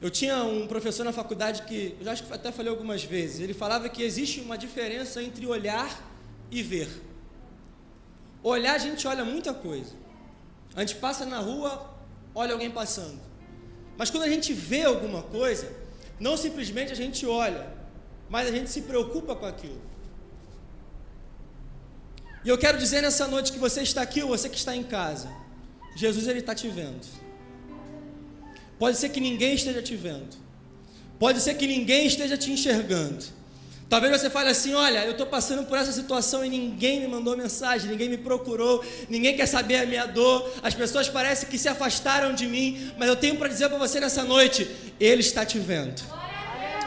Eu 0.00 0.10
tinha 0.10 0.42
um 0.44 0.66
professor 0.66 1.04
na 1.04 1.12
faculdade 1.12 1.62
que, 1.62 1.94
eu 2.00 2.10
acho 2.10 2.24
que 2.24 2.32
até 2.32 2.50
falei 2.50 2.70
algumas 2.70 3.04
vezes, 3.04 3.40
ele 3.40 3.52
falava 3.52 3.88
que 3.88 4.02
existe 4.02 4.40
uma 4.40 4.56
diferença 4.56 5.22
entre 5.22 5.46
olhar 5.46 6.02
e 6.50 6.62
ver. 6.62 6.88
Olhar, 8.42 8.74
a 8.74 8.78
gente 8.78 9.06
olha 9.06 9.24
muita 9.24 9.52
coisa. 9.52 9.94
A 10.74 10.80
gente 10.80 10.96
passa 10.96 11.26
na 11.26 11.38
rua, 11.38 11.94
olha 12.34 12.54
alguém 12.54 12.70
passando. 12.70 13.20
Mas 13.98 14.10
quando 14.10 14.22
a 14.22 14.28
gente 14.28 14.54
vê 14.54 14.84
alguma 14.84 15.22
coisa, 15.22 15.70
não 16.18 16.36
simplesmente 16.36 16.92
a 16.92 16.96
gente 16.96 17.26
olha, 17.26 17.70
mas 18.30 18.48
a 18.48 18.52
gente 18.52 18.70
se 18.70 18.82
preocupa 18.82 19.36
com 19.36 19.44
aquilo. 19.44 19.80
E 22.42 22.48
eu 22.48 22.56
quero 22.56 22.78
dizer 22.78 23.02
nessa 23.02 23.26
noite 23.28 23.52
que 23.52 23.58
você 23.58 23.82
está 23.82 24.00
aqui 24.00 24.22
ou 24.22 24.28
você 24.28 24.48
que 24.48 24.56
está 24.56 24.74
em 24.74 24.82
casa, 24.82 25.30
Jesus 25.94 26.26
ele 26.26 26.38
está 26.38 26.54
te 26.54 26.68
vendo. 26.68 27.06
Pode 28.80 28.96
ser 28.96 29.10
que 29.10 29.20
ninguém 29.20 29.54
esteja 29.54 29.82
te 29.82 29.94
vendo. 29.94 30.36
Pode 31.18 31.42
ser 31.42 31.52
que 31.52 31.66
ninguém 31.66 32.06
esteja 32.06 32.38
te 32.38 32.50
enxergando. 32.50 33.22
Talvez 33.90 34.10
você 34.18 34.30
fale 34.30 34.48
assim: 34.48 34.72
olha, 34.72 35.04
eu 35.04 35.10
estou 35.10 35.26
passando 35.26 35.64
por 35.66 35.76
essa 35.76 35.92
situação 35.92 36.42
e 36.42 36.48
ninguém 36.48 36.98
me 37.00 37.06
mandou 37.06 37.36
mensagem, 37.36 37.90
ninguém 37.90 38.08
me 38.08 38.16
procurou, 38.16 38.82
ninguém 39.10 39.36
quer 39.36 39.44
saber 39.44 39.80
a 39.80 39.86
minha 39.86 40.06
dor, 40.06 40.50
as 40.62 40.74
pessoas 40.74 41.10
parecem 41.10 41.46
que 41.46 41.58
se 41.58 41.68
afastaram 41.68 42.32
de 42.32 42.46
mim, 42.46 42.90
mas 42.96 43.06
eu 43.06 43.16
tenho 43.16 43.36
para 43.36 43.48
dizer 43.48 43.68
para 43.68 43.76
você 43.76 44.00
nessa 44.00 44.24
noite: 44.24 44.66
Ele 44.98 45.20
está 45.20 45.44
te 45.44 45.58
vendo. 45.58 46.02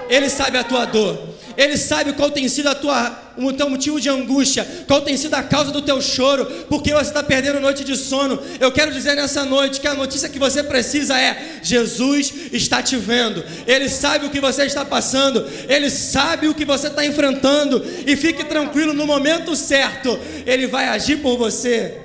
Ele 0.09 0.29
sabe 0.31 0.57
a 0.57 0.63
tua 0.63 0.85
dor. 0.85 1.29
Ele 1.55 1.77
sabe 1.77 2.13
qual 2.13 2.31
tem 2.31 2.49
sido 2.49 2.69
a 2.69 2.75
tua, 2.75 3.11
o 3.37 3.53
teu 3.53 3.69
motivo 3.69 3.99
de 3.99 4.09
angústia, 4.09 4.65
qual 4.87 5.01
tem 5.01 5.17
sido 5.17 5.33
a 5.33 5.43
causa 5.43 5.71
do 5.71 5.81
teu 5.81 6.01
choro, 6.01 6.45
porque 6.69 6.93
você 6.93 7.09
está 7.09 7.23
perdendo 7.23 7.59
noite 7.59 7.83
de 7.83 7.95
sono. 7.95 8.39
Eu 8.59 8.71
quero 8.71 8.91
dizer 8.91 9.15
nessa 9.15 9.45
noite 9.45 9.79
que 9.79 9.87
a 9.87 9.93
notícia 9.93 10.29
que 10.29 10.39
você 10.39 10.63
precisa 10.63 11.19
é: 11.19 11.59
Jesus 11.61 12.33
está 12.51 12.81
te 12.81 12.95
vendo, 12.95 13.43
Ele 13.65 13.89
sabe 13.89 14.25
o 14.25 14.29
que 14.29 14.39
você 14.39 14.63
está 14.65 14.85
passando, 14.85 15.45
Ele 15.67 15.89
sabe 15.89 16.47
o 16.47 16.53
que 16.53 16.65
você 16.65 16.87
está 16.87 17.05
enfrentando, 17.05 17.83
e 18.05 18.15
fique 18.15 18.43
tranquilo, 18.43 18.93
no 18.93 19.05
momento 19.05 19.55
certo, 19.55 20.19
Ele 20.45 20.67
vai 20.67 20.87
agir 20.87 21.17
por 21.17 21.37
você. 21.37 21.99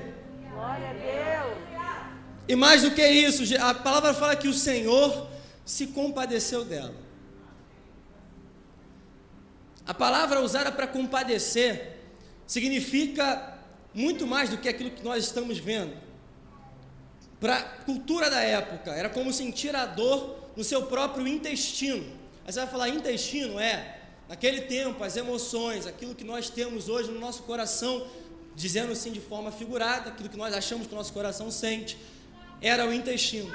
E 2.48 2.56
mais 2.56 2.80
do 2.80 2.90
que 2.92 3.06
isso, 3.06 3.42
a 3.60 3.74
palavra 3.74 4.14
fala 4.14 4.34
que 4.34 4.48
o 4.48 4.54
Senhor 4.54 5.28
se 5.66 5.88
compadeceu 5.88 6.64
dela. 6.64 7.07
A 9.88 9.94
palavra 9.94 10.42
usada 10.42 10.70
para 10.70 10.86
compadecer 10.86 11.96
significa 12.46 13.58
muito 13.94 14.26
mais 14.26 14.50
do 14.50 14.58
que 14.58 14.68
aquilo 14.68 14.90
que 14.90 15.02
nós 15.02 15.24
estamos 15.24 15.56
vendo. 15.58 15.96
Para 17.40 17.56
a 17.56 17.62
cultura 17.62 18.28
da 18.28 18.42
época, 18.42 18.90
era 18.90 19.08
como 19.08 19.32
sentir 19.32 19.74
a 19.74 19.86
dor 19.86 20.36
no 20.54 20.62
seu 20.62 20.82
próprio 20.82 21.26
intestino. 21.26 22.04
Aí 22.46 22.52
você 22.52 22.60
vai 22.60 22.68
falar, 22.68 22.90
intestino 22.90 23.58
é, 23.58 24.00
naquele 24.28 24.60
tempo, 24.60 25.02
as 25.02 25.16
emoções, 25.16 25.86
aquilo 25.86 26.14
que 26.14 26.24
nós 26.24 26.50
temos 26.50 26.90
hoje 26.90 27.10
no 27.10 27.18
nosso 27.18 27.44
coração, 27.44 28.06
dizendo 28.54 28.92
assim 28.92 29.10
de 29.10 29.20
forma 29.20 29.50
figurada, 29.50 30.10
aquilo 30.10 30.28
que 30.28 30.36
nós 30.36 30.52
achamos 30.52 30.86
que 30.86 30.92
o 30.92 30.96
nosso 30.96 31.14
coração 31.14 31.50
sente, 31.50 31.96
era 32.60 32.86
o 32.86 32.92
intestino. 32.92 33.50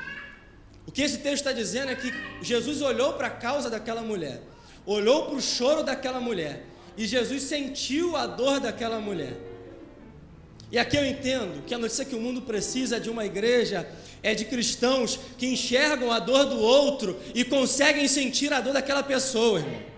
O 0.88 0.92
que 0.92 1.04
esse 1.04 1.20
texto 1.20 1.46
está 1.46 1.52
dizendo 1.52 1.92
é 1.92 1.96
que 1.96 2.12
Jesus 2.42 2.82
olhou 2.82 3.14
para 3.14 3.28
a 3.28 3.32
causa 3.32 3.70
daquela 3.70 4.02
mulher 4.02 4.42
olhou 4.86 5.26
para 5.26 5.36
o 5.36 5.42
choro 5.42 5.84
daquela 5.84 6.20
mulher 6.20 6.66
e 6.98 7.06
Jesus 7.06 7.44
sentiu 7.44 8.16
a 8.16 8.28
dor 8.28 8.60
daquela 8.60 9.00
mulher. 9.00 9.34
E 10.72 10.80
aqui 10.80 10.98
eu 10.98 11.06
entendo 11.06 11.64
que 11.66 11.74
a 11.74 11.78
notícia 11.78 12.04
que 12.04 12.16
o 12.16 12.20
mundo 12.20 12.42
precisa 12.42 13.00
de 13.00 13.10
uma 13.10 13.26
igreja 13.26 13.88
é 14.24 14.34
de 14.34 14.46
cristãos 14.46 15.20
que 15.38 15.46
enxergam 15.46 16.12
a 16.12 16.18
dor 16.18 16.46
do 16.46 16.60
outro 16.60 17.20
e 17.36 17.44
conseguem 17.44 18.08
sentir 18.08 18.52
a 18.52 18.60
dor 18.60 18.74
daquela 18.74 19.04
pessoa, 19.04 19.60
irmão. 19.60 19.94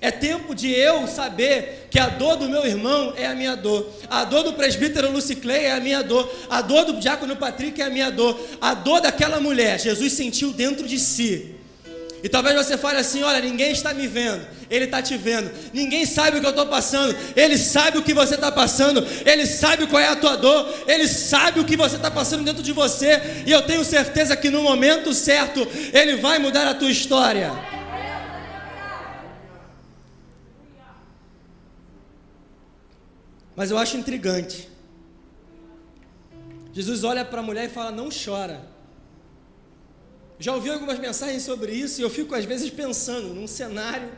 É 0.00 0.10
tempo 0.10 0.54
de 0.54 0.70
eu 0.70 1.06
saber 1.06 1.88
que 1.90 1.98
a 1.98 2.10
dor 2.10 2.36
do 2.36 2.46
meu 2.46 2.66
irmão 2.66 3.14
é 3.16 3.24
a 3.24 3.34
minha 3.34 3.54
dor, 3.56 3.90
a 4.10 4.22
dor 4.26 4.42
do 4.42 4.52
presbítero 4.52 5.10
Luciclei 5.10 5.64
é 5.64 5.72
a 5.72 5.80
minha 5.80 6.02
dor, 6.02 6.30
a 6.50 6.60
dor 6.60 6.84
do 6.84 7.00
diácono 7.00 7.34
Patrick 7.34 7.80
é 7.80 7.86
a 7.86 7.90
minha 7.90 8.10
dor, 8.10 8.38
a 8.60 8.74
dor 8.74 9.00
daquela 9.00 9.40
mulher, 9.40 9.80
Jesus 9.80 10.12
sentiu 10.12 10.52
dentro 10.52 10.86
de 10.86 10.98
si. 10.98 11.53
E 12.24 12.28
talvez 12.30 12.56
você 12.56 12.78
fale 12.78 12.98
assim: 12.98 13.22
olha, 13.22 13.38
ninguém 13.38 13.70
está 13.70 13.92
me 13.92 14.06
vendo, 14.06 14.46
Ele 14.70 14.86
está 14.86 15.02
te 15.02 15.14
vendo. 15.14 15.50
Ninguém 15.74 16.06
sabe 16.06 16.38
o 16.38 16.40
que 16.40 16.46
eu 16.46 16.50
estou 16.50 16.66
passando, 16.66 17.14
Ele 17.36 17.58
sabe 17.58 17.98
o 17.98 18.02
que 18.02 18.14
você 18.14 18.34
está 18.34 18.50
passando, 18.50 19.06
Ele 19.26 19.44
sabe 19.44 19.86
qual 19.86 20.00
é 20.00 20.08
a 20.08 20.16
tua 20.16 20.34
dor, 20.34 20.74
Ele 20.88 21.06
sabe 21.06 21.60
o 21.60 21.66
que 21.66 21.76
você 21.76 21.96
está 21.96 22.10
passando 22.10 22.42
dentro 22.42 22.62
de 22.62 22.72
você. 22.72 23.20
E 23.44 23.52
eu 23.52 23.60
tenho 23.60 23.84
certeza 23.84 24.34
que 24.34 24.48
no 24.48 24.62
momento 24.62 25.12
certo, 25.12 25.68
Ele 25.92 26.16
vai 26.16 26.38
mudar 26.38 26.66
a 26.66 26.74
tua 26.74 26.90
história. 26.90 27.52
Mas 33.54 33.70
eu 33.70 33.76
acho 33.76 33.98
intrigante. 33.98 34.66
Jesus 36.72 37.04
olha 37.04 37.22
para 37.22 37.40
a 37.40 37.42
mulher 37.42 37.66
e 37.66 37.68
fala: 37.68 37.90
Não 37.90 38.08
chora. 38.08 38.73
Já 40.38 40.54
ouvi 40.54 40.70
algumas 40.70 40.98
mensagens 40.98 41.42
sobre 41.42 41.72
isso 41.72 42.00
e 42.00 42.02
eu 42.02 42.10
fico 42.10 42.34
às 42.34 42.44
vezes 42.44 42.70
pensando 42.70 43.28
num 43.34 43.46
cenário 43.46 44.10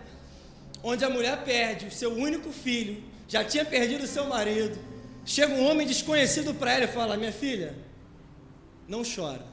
onde 0.83 1.05
a 1.05 1.11
mulher 1.11 1.45
perde 1.45 1.87
o 1.87 1.91
seu 1.91 2.13
único 2.13 2.51
filho, 2.53 3.03
já 3.29 3.45
tinha 3.45 3.65
perdido 3.65 4.05
o 4.05 4.07
seu 4.07 4.25
marido, 4.27 4.79
Chega 5.27 5.53
um 5.53 5.69
homem 5.69 5.85
desconhecido 5.85 6.55
para 6.55 6.73
ela 6.73 6.85
e 6.85 6.89
fala: 6.89 7.17
Minha 7.17 7.33
filha, 7.33 7.77
não 8.87 9.03
chora. 9.03 9.45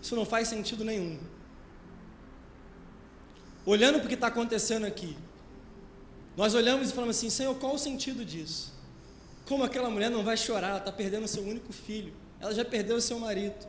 Isso 0.00 0.14
não 0.14 0.24
faz 0.24 0.46
sentido 0.46 0.84
nenhum. 0.84 1.18
Olhando 3.66 3.98
para 3.98 4.04
o 4.06 4.08
que 4.08 4.14
está 4.14 4.28
acontecendo 4.28 4.86
aqui, 4.86 5.18
nós 6.36 6.54
olhamos 6.54 6.90
e 6.90 6.92
falamos 6.92 7.16
assim: 7.16 7.28
Senhor, 7.28 7.52
qual 7.56 7.74
o 7.74 7.78
sentido 7.78 8.24
disso? 8.24 8.72
Como 9.46 9.64
aquela 9.64 9.90
mulher 9.90 10.10
não 10.10 10.22
vai 10.22 10.36
chorar? 10.36 10.68
Ela 10.68 10.78
está 10.78 10.92
perdendo 10.92 11.24
o 11.24 11.28
seu 11.28 11.42
único 11.42 11.72
filho, 11.72 12.12
ela 12.40 12.54
já 12.54 12.64
perdeu 12.64 12.96
o 12.96 13.00
seu 13.00 13.18
marido. 13.18 13.66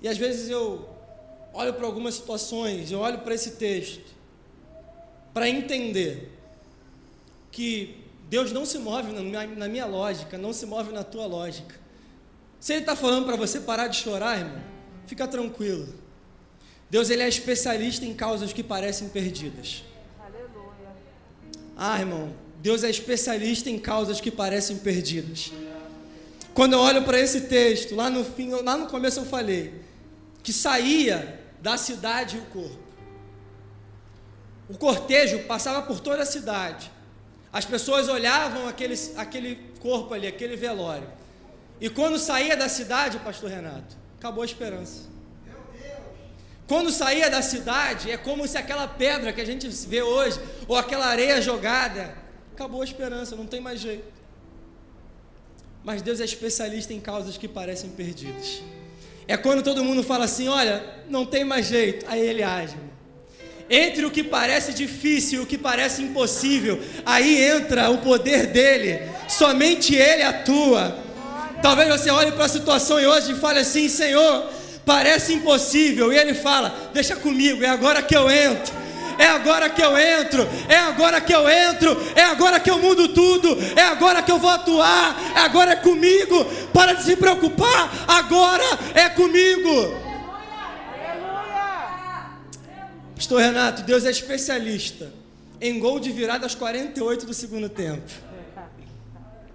E 0.00 0.08
às 0.08 0.16
vezes 0.16 0.48
eu 0.48 0.88
olho 1.52 1.74
para 1.74 1.86
algumas 1.86 2.14
situações, 2.14 2.90
eu 2.90 3.00
olho 3.00 3.18
para 3.18 3.34
esse 3.34 3.52
texto, 3.52 4.14
para 5.34 5.48
entender 5.48 6.32
que 7.50 8.04
Deus 8.28 8.52
não 8.52 8.64
se 8.64 8.78
move 8.78 9.12
na 9.12 9.22
minha, 9.22 9.46
na 9.46 9.68
minha, 9.68 9.86
lógica, 9.86 10.38
não 10.38 10.52
se 10.52 10.66
move 10.66 10.92
na 10.92 11.02
tua 11.02 11.26
lógica. 11.26 11.74
Se 12.60 12.72
Ele 12.72 12.80
está 12.82 12.94
falando 12.94 13.26
para 13.26 13.36
você 13.36 13.60
parar 13.60 13.88
de 13.88 13.96
chorar, 13.96 14.38
irmão, 14.38 14.60
fica 15.06 15.26
tranquilo. 15.26 15.88
Deus 16.90 17.10
ele 17.10 17.22
é 17.22 17.28
especialista 17.28 18.06
em 18.06 18.14
causas 18.14 18.52
que 18.52 18.62
parecem 18.62 19.08
perdidas. 19.08 19.84
Aleluia. 20.18 20.96
Ah, 21.76 21.98
irmão, 21.98 22.34
Deus 22.62 22.82
é 22.82 22.88
especialista 22.88 23.68
em 23.68 23.78
causas 23.78 24.20
que 24.20 24.30
parecem 24.30 24.78
perdidas. 24.78 25.52
Quando 26.54 26.72
eu 26.72 26.80
olho 26.80 27.04
para 27.04 27.20
esse 27.20 27.42
texto, 27.42 27.94
lá 27.94 28.08
no 28.08 28.24
fim, 28.24 28.50
lá 28.50 28.76
no 28.76 28.86
começo 28.86 29.20
eu 29.20 29.26
falei 29.26 29.87
que 30.48 30.52
saía 30.54 31.38
da 31.60 31.76
cidade 31.76 32.38
o 32.38 32.46
corpo. 32.46 32.78
O 34.66 34.78
cortejo 34.78 35.40
passava 35.40 35.82
por 35.82 36.00
toda 36.00 36.22
a 36.22 36.24
cidade. 36.24 36.90
As 37.52 37.66
pessoas 37.66 38.08
olhavam 38.08 38.66
aquele, 38.66 38.94
aquele 39.18 39.56
corpo 39.78 40.14
ali, 40.14 40.26
aquele 40.26 40.56
velório. 40.56 41.06
E 41.78 41.90
quando 41.90 42.18
saía 42.18 42.56
da 42.56 42.66
cidade, 42.66 43.18
pastor 43.18 43.50
Renato, 43.50 43.94
acabou 44.16 44.40
a 44.40 44.46
esperança. 44.46 45.02
Quando 46.66 46.90
saía 46.90 47.28
da 47.28 47.42
cidade, 47.42 48.10
é 48.10 48.16
como 48.16 48.48
se 48.48 48.56
aquela 48.56 48.88
pedra 48.88 49.34
que 49.34 49.42
a 49.42 49.44
gente 49.44 49.68
vê 49.68 50.00
hoje, 50.00 50.40
ou 50.66 50.78
aquela 50.78 51.08
areia 51.08 51.42
jogada, 51.42 52.16
acabou 52.54 52.80
a 52.80 52.84
esperança, 52.86 53.36
não 53.36 53.46
tem 53.46 53.60
mais 53.60 53.80
jeito. 53.80 54.10
Mas 55.84 56.00
Deus 56.00 56.22
é 56.22 56.24
especialista 56.24 56.94
em 56.94 57.00
causas 57.00 57.36
que 57.36 57.46
parecem 57.46 57.90
perdidas. 57.90 58.62
É 59.28 59.36
quando 59.36 59.62
todo 59.62 59.84
mundo 59.84 60.02
fala 60.02 60.24
assim: 60.24 60.48
olha, 60.48 60.82
não 61.08 61.26
tem 61.26 61.44
mais 61.44 61.66
jeito, 61.66 62.06
aí 62.08 62.20
ele 62.20 62.42
age. 62.42 62.74
Entre 63.70 64.06
o 64.06 64.10
que 64.10 64.24
parece 64.24 64.72
difícil 64.72 65.40
e 65.40 65.42
o 65.42 65.46
que 65.46 65.58
parece 65.58 66.02
impossível, 66.02 66.80
aí 67.04 67.44
entra 67.44 67.90
o 67.90 67.98
poder 67.98 68.46
dele, 68.46 69.02
somente 69.28 69.94
ele 69.94 70.22
atua. 70.22 70.96
Talvez 71.60 71.88
você 71.90 72.10
olhe 72.10 72.32
para 72.32 72.46
a 72.46 72.48
situação 72.48 72.96
hoje 72.96 73.32
e 73.32 73.36
fale 73.36 73.58
assim: 73.58 73.86
Senhor, 73.86 74.50
parece 74.86 75.34
impossível, 75.34 76.10
e 76.10 76.16
ele 76.16 76.32
fala: 76.32 76.90
Deixa 76.94 77.14
comigo, 77.14 77.62
é 77.62 77.68
agora 77.68 78.00
que 78.00 78.16
eu 78.16 78.30
entro 78.30 78.87
é 79.18 79.26
agora 79.26 79.68
que 79.68 79.82
eu 79.82 79.98
entro, 79.98 80.46
é 80.68 80.76
agora 80.76 81.20
que 81.20 81.34
eu 81.34 81.48
entro, 81.48 81.96
é 82.14 82.22
agora 82.22 82.60
que 82.60 82.70
eu 82.70 82.78
mudo 82.78 83.08
tudo, 83.08 83.48
é 83.76 83.82
agora 83.82 84.22
que 84.22 84.30
eu 84.30 84.38
vou 84.38 84.48
atuar, 84.48 85.34
é 85.34 85.40
agora 85.40 85.72
é 85.72 85.76
comigo. 85.76 86.44
Para 86.72 86.92
de 86.92 87.02
se 87.02 87.16
preocupar, 87.16 87.90
agora 88.06 88.64
é 88.94 89.08
comigo. 89.08 90.08
Pastor 93.16 93.40
Renato, 93.40 93.82
Deus 93.82 94.04
é 94.04 94.10
especialista 94.10 95.12
em 95.60 95.80
gol 95.80 95.98
de 95.98 96.12
virada 96.12 96.46
aos 96.46 96.54
48 96.54 97.26
do 97.26 97.34
segundo 97.34 97.68
tempo. 97.68 98.12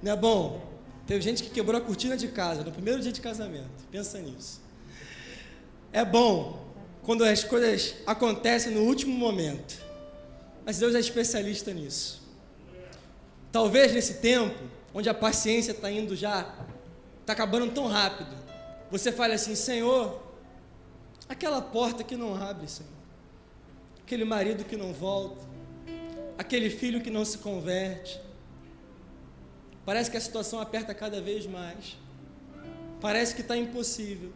Não 0.02 0.12
é 0.12 0.16
bom? 0.18 0.74
Teve 1.08 1.22
gente 1.22 1.42
que 1.42 1.50
quebrou 1.50 1.78
a 1.78 1.82
cortina 1.82 2.18
de 2.18 2.28
casa 2.28 2.64
no 2.64 2.72
primeiro 2.72 3.00
dia 3.00 3.14
de 3.14 3.22
casamento. 3.22 3.88
Pensa 3.90 4.20
nisso. 4.20 4.62
É 5.94 6.04
bom 6.04 6.63
quando 7.04 7.24
as 7.24 7.44
coisas 7.44 7.96
acontecem 8.08 8.74
no 8.74 8.82
último 8.82 9.14
momento. 9.14 9.78
Mas 10.66 10.80
Deus 10.80 10.96
é 10.96 11.00
especialista 11.00 11.74
nisso. 11.74 12.24
Talvez 13.52 13.94
nesse 13.94 14.16
tempo, 14.16 14.58
onde 14.94 15.10
a 15.10 15.14
paciência 15.14 15.72
está 15.72 15.92
indo 15.92 16.16
já, 16.16 16.56
está 17.20 17.34
acabando 17.34 17.72
tão 17.72 17.88
rápido, 17.88 18.34
você 18.90 19.12
fale 19.12 19.34
assim: 19.34 19.54
Senhor, 19.54 20.24
aquela 21.28 21.62
porta 21.62 22.04
que 22.04 22.16
não 22.16 22.36
abre, 22.42 22.68
Senhor, 22.68 22.90
aquele 24.02 24.24
marido 24.24 24.64
que 24.64 24.78
não 24.78 24.94
volta, 24.94 25.46
aquele 26.38 26.70
filho 26.70 27.02
que 27.02 27.10
não 27.10 27.26
se 27.26 27.38
converte. 27.38 28.20
Parece 29.86 30.10
que 30.10 30.16
a 30.16 30.22
situação 30.22 30.62
aperta 30.62 30.94
cada 30.94 31.22
vez 31.22 31.46
mais. 31.46 31.98
Parece 33.02 33.36
que 33.36 33.42
está 33.42 33.58
impossível 33.58 34.32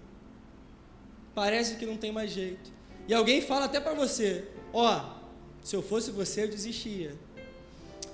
parece 1.37 1.75
que 1.75 1.85
não 1.85 1.97
tem 1.97 2.11
mais 2.11 2.31
jeito. 2.31 2.71
E 3.07 3.13
alguém 3.13 3.43
fala 3.43 3.65
até 3.65 3.79
para 3.79 3.93
você: 3.93 4.45
Ó, 4.73 4.91
oh, 4.91 5.63
se 5.63 5.75
eu 5.75 5.83
fosse 5.83 6.09
você, 6.09 6.45
eu 6.45 6.47
desistia. 6.47 7.13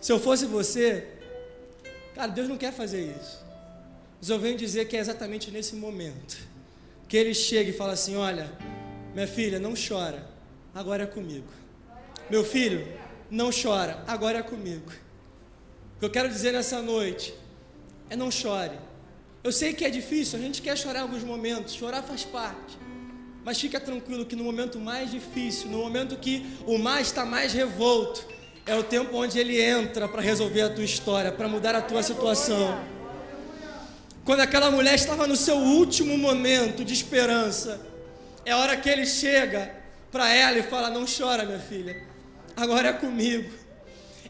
Se 0.01 0.12
eu 0.12 0.19
fosse 0.19 0.45
você, 0.45 1.07
cara, 2.13 2.29
Deus 2.29 2.49
não 2.49 2.57
quer 2.57 2.73
fazer 2.73 3.15
isso. 3.17 3.41
Mas 4.19 4.29
eu 4.29 4.38
venho 4.38 4.57
dizer 4.57 4.89
que 4.89 4.97
é 4.97 4.99
exatamente 4.99 5.51
nesse 5.51 5.73
momento 5.73 6.38
que 7.07 7.15
ele 7.15 7.33
chega 7.33 7.69
e 7.69 7.73
fala 7.73 7.93
assim: 7.93 8.17
Olha, 8.17 8.51
minha 9.13 9.25
filha, 9.25 9.57
não 9.57 9.73
chora, 9.73 10.27
agora 10.75 11.03
é 11.03 11.07
comigo. 11.07 11.47
Meu 12.29 12.43
filho, 12.43 12.86
não 13.31 13.51
chora, 13.51 14.03
agora 14.05 14.39
é 14.39 14.43
comigo. 14.43 14.91
O 15.95 15.99
que 15.99 16.05
eu 16.07 16.09
quero 16.09 16.27
dizer 16.27 16.51
nessa 16.51 16.81
noite 16.81 17.33
é 18.09 18.17
não 18.17 18.29
chore. 18.29 18.77
Eu 19.41 19.53
sei 19.53 19.73
que 19.73 19.86
é 19.86 19.89
difícil, 19.89 20.38
a 20.38 20.41
gente 20.41 20.62
quer 20.62 20.77
chorar 20.77 20.99
em 20.99 21.03
alguns 21.03 21.23
momentos, 21.23 21.73
chorar 21.73 22.03
faz 22.03 22.25
parte. 22.25 22.83
Mas 23.43 23.60
fica 23.60 23.79
tranquilo 23.79 24.25
que 24.25 24.36
no 24.36 24.43
momento 24.43 24.79
mais 24.79 25.12
difícil, 25.12 25.69
no 25.69 25.79
momento 25.79 26.15
que 26.15 26.45
o 26.65 26.77
mar 26.77 27.01
está 27.01 27.25
mais 27.25 27.53
revolto, 27.53 28.25
é 28.65 28.75
o 28.75 28.84
tempo 28.84 29.17
onde 29.17 29.38
ele 29.38 29.62
entra 29.62 30.08
para 30.08 30.21
resolver 30.21 30.62
a 30.62 30.69
tua 30.69 30.86
história, 30.86 31.32
para 31.32 31.47
mudar 31.47 31.75
a 31.75 31.82
tua 31.82 32.01
situação. 32.01 32.79
Quando 34.23 34.39
aquela 34.39 34.71
mulher 34.71 34.95
estava 34.95 35.27
no 35.27 35.36
seu 35.36 35.58
último 35.58 36.17
momento 36.17 36.86
de 36.86 36.93
esperança, 36.93 37.82
é 38.45 38.51
a 38.51 38.58
hora 38.58 38.77
que 38.77 38.89
ele 38.89 39.06
chega 39.06 39.75
para 40.10 40.29
ela 40.34 40.58
e 40.58 40.63
fala: 40.63 40.89
Não 40.89 41.06
chora, 41.06 41.43
minha 41.43 41.60
filha, 41.60 42.01
agora 42.56 42.89
é 42.89 42.93
comigo. 42.93 43.51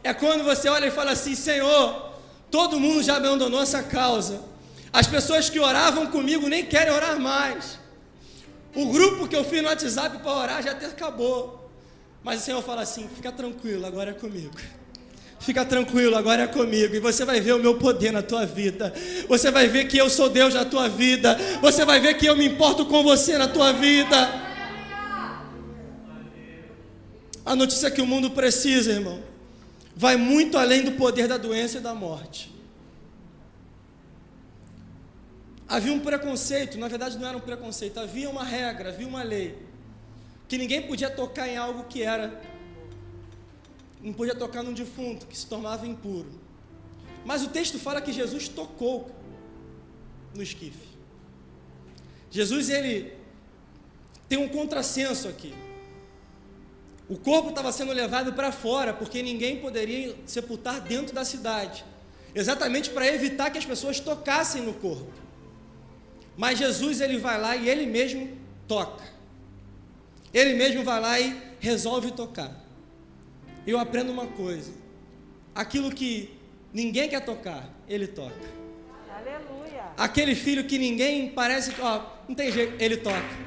É 0.02 0.12
quando 0.12 0.42
você 0.42 0.68
olha 0.68 0.86
e 0.86 0.90
fala 0.90 1.12
assim: 1.12 1.36
Senhor, 1.36 2.14
todo 2.50 2.80
mundo 2.80 3.04
já 3.04 3.16
abandonou 3.16 3.62
essa 3.62 3.84
causa. 3.84 4.42
As 4.92 5.06
pessoas 5.06 5.48
que 5.48 5.60
oravam 5.60 6.08
comigo 6.08 6.48
nem 6.48 6.64
querem 6.64 6.92
orar 6.92 7.20
mais. 7.20 7.78
O 8.74 8.86
grupo 8.86 9.28
que 9.28 9.36
eu 9.36 9.44
fiz 9.44 9.62
no 9.62 9.68
WhatsApp 9.68 10.18
para 10.18 10.32
orar 10.32 10.62
já 10.62 10.72
até 10.72 10.86
acabou. 10.86 11.70
Mas 12.22 12.40
o 12.40 12.44
Senhor 12.44 12.62
fala 12.62 12.82
assim: 12.82 13.08
fica 13.14 13.30
tranquilo, 13.30 13.86
agora 13.86 14.10
é 14.10 14.14
comigo. 14.14 14.54
Fica 15.38 15.62
tranquilo, 15.62 16.16
agora 16.16 16.44
é 16.44 16.46
comigo. 16.46 16.94
E 16.94 17.00
você 17.00 17.22
vai 17.22 17.38
ver 17.38 17.52
o 17.52 17.58
meu 17.58 17.76
poder 17.76 18.10
na 18.10 18.22
tua 18.22 18.46
vida. 18.46 18.94
Você 19.28 19.50
vai 19.50 19.68
ver 19.68 19.84
que 19.84 19.98
eu 19.98 20.08
sou 20.08 20.30
Deus 20.30 20.54
na 20.54 20.64
tua 20.64 20.88
vida. 20.88 21.36
Você 21.60 21.84
vai 21.84 22.00
ver 22.00 22.14
que 22.14 22.24
eu 22.24 22.34
me 22.34 22.46
importo 22.46 22.86
com 22.86 23.02
você 23.02 23.36
na 23.36 23.46
tua 23.46 23.70
vida. 23.72 24.16
A 27.44 27.54
notícia 27.54 27.90
que 27.90 28.00
o 28.00 28.06
mundo 28.06 28.30
precisa, 28.30 28.92
irmão, 28.92 29.22
vai 29.94 30.16
muito 30.16 30.56
além 30.56 30.82
do 30.82 30.92
poder 30.92 31.28
da 31.28 31.36
doença 31.36 31.76
e 31.76 31.80
da 31.80 31.94
morte. 31.94 32.53
Havia 35.68 35.92
um 35.92 36.00
preconceito, 36.00 36.78
na 36.78 36.88
verdade 36.88 37.18
não 37.18 37.28
era 37.28 37.36
um 37.36 37.40
preconceito, 37.40 37.98
havia 37.98 38.28
uma 38.28 38.44
regra, 38.44 38.90
havia 38.90 39.06
uma 39.06 39.22
lei, 39.22 39.58
que 40.46 40.58
ninguém 40.58 40.82
podia 40.82 41.10
tocar 41.10 41.48
em 41.48 41.56
algo 41.56 41.84
que 41.84 42.02
era, 42.02 42.40
não 44.00 44.12
podia 44.12 44.34
tocar 44.34 44.62
num 44.62 44.72
defunto, 44.72 45.26
que 45.26 45.36
se 45.36 45.46
tornava 45.46 45.86
impuro. 45.86 46.28
Mas 47.24 47.42
o 47.42 47.48
texto 47.48 47.78
fala 47.78 48.00
que 48.00 48.12
Jesus 48.12 48.48
tocou 48.48 49.10
no 50.34 50.42
esquife. 50.42 50.94
Jesus, 52.30 52.68
ele 52.68 53.14
tem 54.28 54.38
um 54.38 54.48
contrassenso 54.48 55.28
aqui. 55.28 55.54
O 57.08 57.16
corpo 57.16 57.50
estava 57.50 57.70
sendo 57.70 57.92
levado 57.92 58.32
para 58.32 58.50
fora, 58.50 58.92
porque 58.92 59.22
ninguém 59.22 59.60
poderia 59.60 60.14
sepultar 60.26 60.80
dentro 60.80 61.14
da 61.14 61.24
cidade, 61.24 61.84
exatamente 62.34 62.90
para 62.90 63.06
evitar 63.06 63.50
que 63.50 63.58
as 63.58 63.64
pessoas 63.64 64.00
tocassem 64.00 64.62
no 64.62 64.74
corpo. 64.74 65.23
Mas 66.36 66.58
Jesus 66.58 67.00
ele 67.00 67.18
vai 67.18 67.40
lá 67.40 67.56
e 67.56 67.68
ele 67.68 67.86
mesmo 67.86 68.36
toca. 68.66 69.04
Ele 70.32 70.54
mesmo 70.54 70.82
vai 70.82 71.00
lá 71.00 71.20
e 71.20 71.40
resolve 71.60 72.10
tocar. 72.10 72.50
Eu 73.66 73.78
aprendo 73.78 74.10
uma 74.10 74.26
coisa: 74.26 74.72
aquilo 75.54 75.90
que 75.90 76.36
ninguém 76.72 77.08
quer 77.08 77.24
tocar, 77.24 77.68
ele 77.88 78.06
toca. 78.06 78.34
Aleluia. 79.16 79.84
Aquele 79.96 80.34
filho 80.34 80.64
que 80.64 80.76
ninguém 80.76 81.28
parece 81.28 81.70
que, 81.70 81.80
ó, 81.80 82.02
não 82.28 82.34
tem 82.34 82.50
jeito, 82.50 82.74
ele 82.82 82.96
toca. 82.96 83.44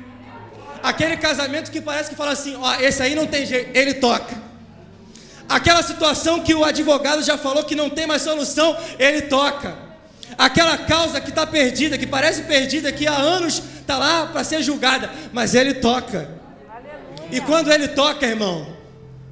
Aquele 0.82 1.17
casamento 1.17 1.71
que 1.71 1.82
parece 1.82 2.10
que 2.10 2.15
fala 2.15 2.32
assim, 2.32 2.56
ó, 2.56 2.76
esse 2.76 3.02
aí 3.02 3.15
não 3.15 3.28
tem 3.28 3.45
jeito, 3.45 3.76
ele 3.76 3.95
toca. 3.95 4.41
Aquela 5.50 5.82
situação 5.82 6.43
que 6.43 6.54
o 6.54 6.63
advogado 6.63 7.21
já 7.23 7.38
falou 7.38 7.63
que 7.63 7.76
não 7.76 7.89
tem 7.89 8.06
mais 8.06 8.21
solução, 8.21 8.78
ele 8.97 9.23
toca. 9.23 9.87
Aquela 10.38 10.78
causa 10.78 11.19
que 11.19 11.30
está 11.30 11.47
perdida, 11.47 11.97
que 11.97 12.06
parece 12.06 12.43
perdida, 12.43 12.91
que 12.91 13.08
há 13.08 13.15
anos 13.15 13.62
está 13.80 13.97
lá 13.97 14.28
para 14.28 14.43
ser 14.43 14.62
julgada, 14.62 15.10
mas 15.34 15.56
ele 15.56 15.76
toca. 15.76 16.30
E 17.32 17.41
quando 17.41 17.71
ele 17.71 17.88
toca, 17.88 18.26
irmão, 18.28 18.76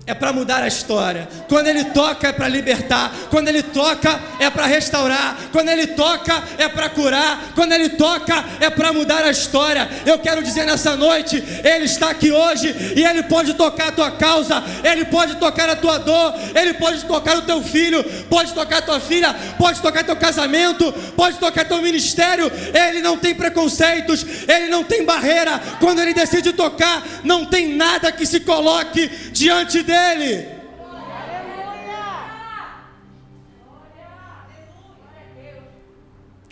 é 0.08 0.14
para 0.14 0.32
mudar 0.32 0.62
a 0.62 0.68
história. 0.68 1.28
Quando 1.50 1.68
ele 1.68 1.86
toca 1.86 2.28
é 2.28 2.32
para 2.32 2.48
libertar. 2.48 3.12
Quando 3.32 3.48
ele 3.48 3.64
toca 3.64 4.20
é 4.40 4.50
para 4.52 4.68
restaurar. 4.68 5.38
Quando 5.52 5.70
ele 5.70 5.88
toca 5.88 6.44
é 6.60 6.70
para 6.70 6.90
curar. 6.90 7.52
Quando 7.56 7.72
ele 7.72 7.90
toca 7.90 8.44
é 8.60 8.70
para 8.70 8.94
mudar 8.94 9.24
a 9.24 9.32
história. 9.32 9.90
Eu 10.06 10.20
quero 10.20 10.44
dizer 10.44 10.66
nessa 10.66 10.96
noite, 10.96 11.44
ele 11.64 11.86
está 11.86 12.12
aqui 12.12 12.32
hoje 12.32 12.94
e 12.96 13.04
ele 13.04 13.24
pode 13.24 13.56
tocar 13.56 13.88
a 13.88 13.92
tua 13.92 14.12
causa, 14.12 14.64
ele 14.84 15.06
pode 15.06 15.36
tocar 15.38 15.70
a 15.70 15.76
tua 15.76 15.98
dor, 15.98 16.36
ele 16.54 16.74
pode 16.76 17.04
tocar 17.06 17.38
o 17.38 17.42
teu 17.42 17.64
filho, 17.64 18.04
pode 18.30 18.54
tocar 18.54 18.80
a 18.80 18.82
tua 18.82 19.00
filha, 19.00 19.34
pode 19.58 19.82
tocar 19.82 20.04
teu 20.04 20.16
casamento, 20.16 20.92
pode 21.16 21.38
tocar 21.38 21.66
teu 21.66 21.82
ministério. 21.82 22.52
Ele 22.74 23.02
não 23.02 23.18
tem 23.18 23.34
preconceitos, 23.34 24.24
ele 24.48 24.68
não 24.68 24.84
tem 24.84 25.04
barreira. 25.04 25.60
Quando 25.80 26.00
ele 26.00 26.14
decide 26.14 26.54
tocar, 26.54 27.04
não 27.24 27.46
tem 27.46 27.76
nada 27.76 28.12
que 28.12 28.26
se 28.26 28.42
coloque 28.42 29.08
diante 29.32 29.82
dele 29.82 29.95
dele. 29.96 30.66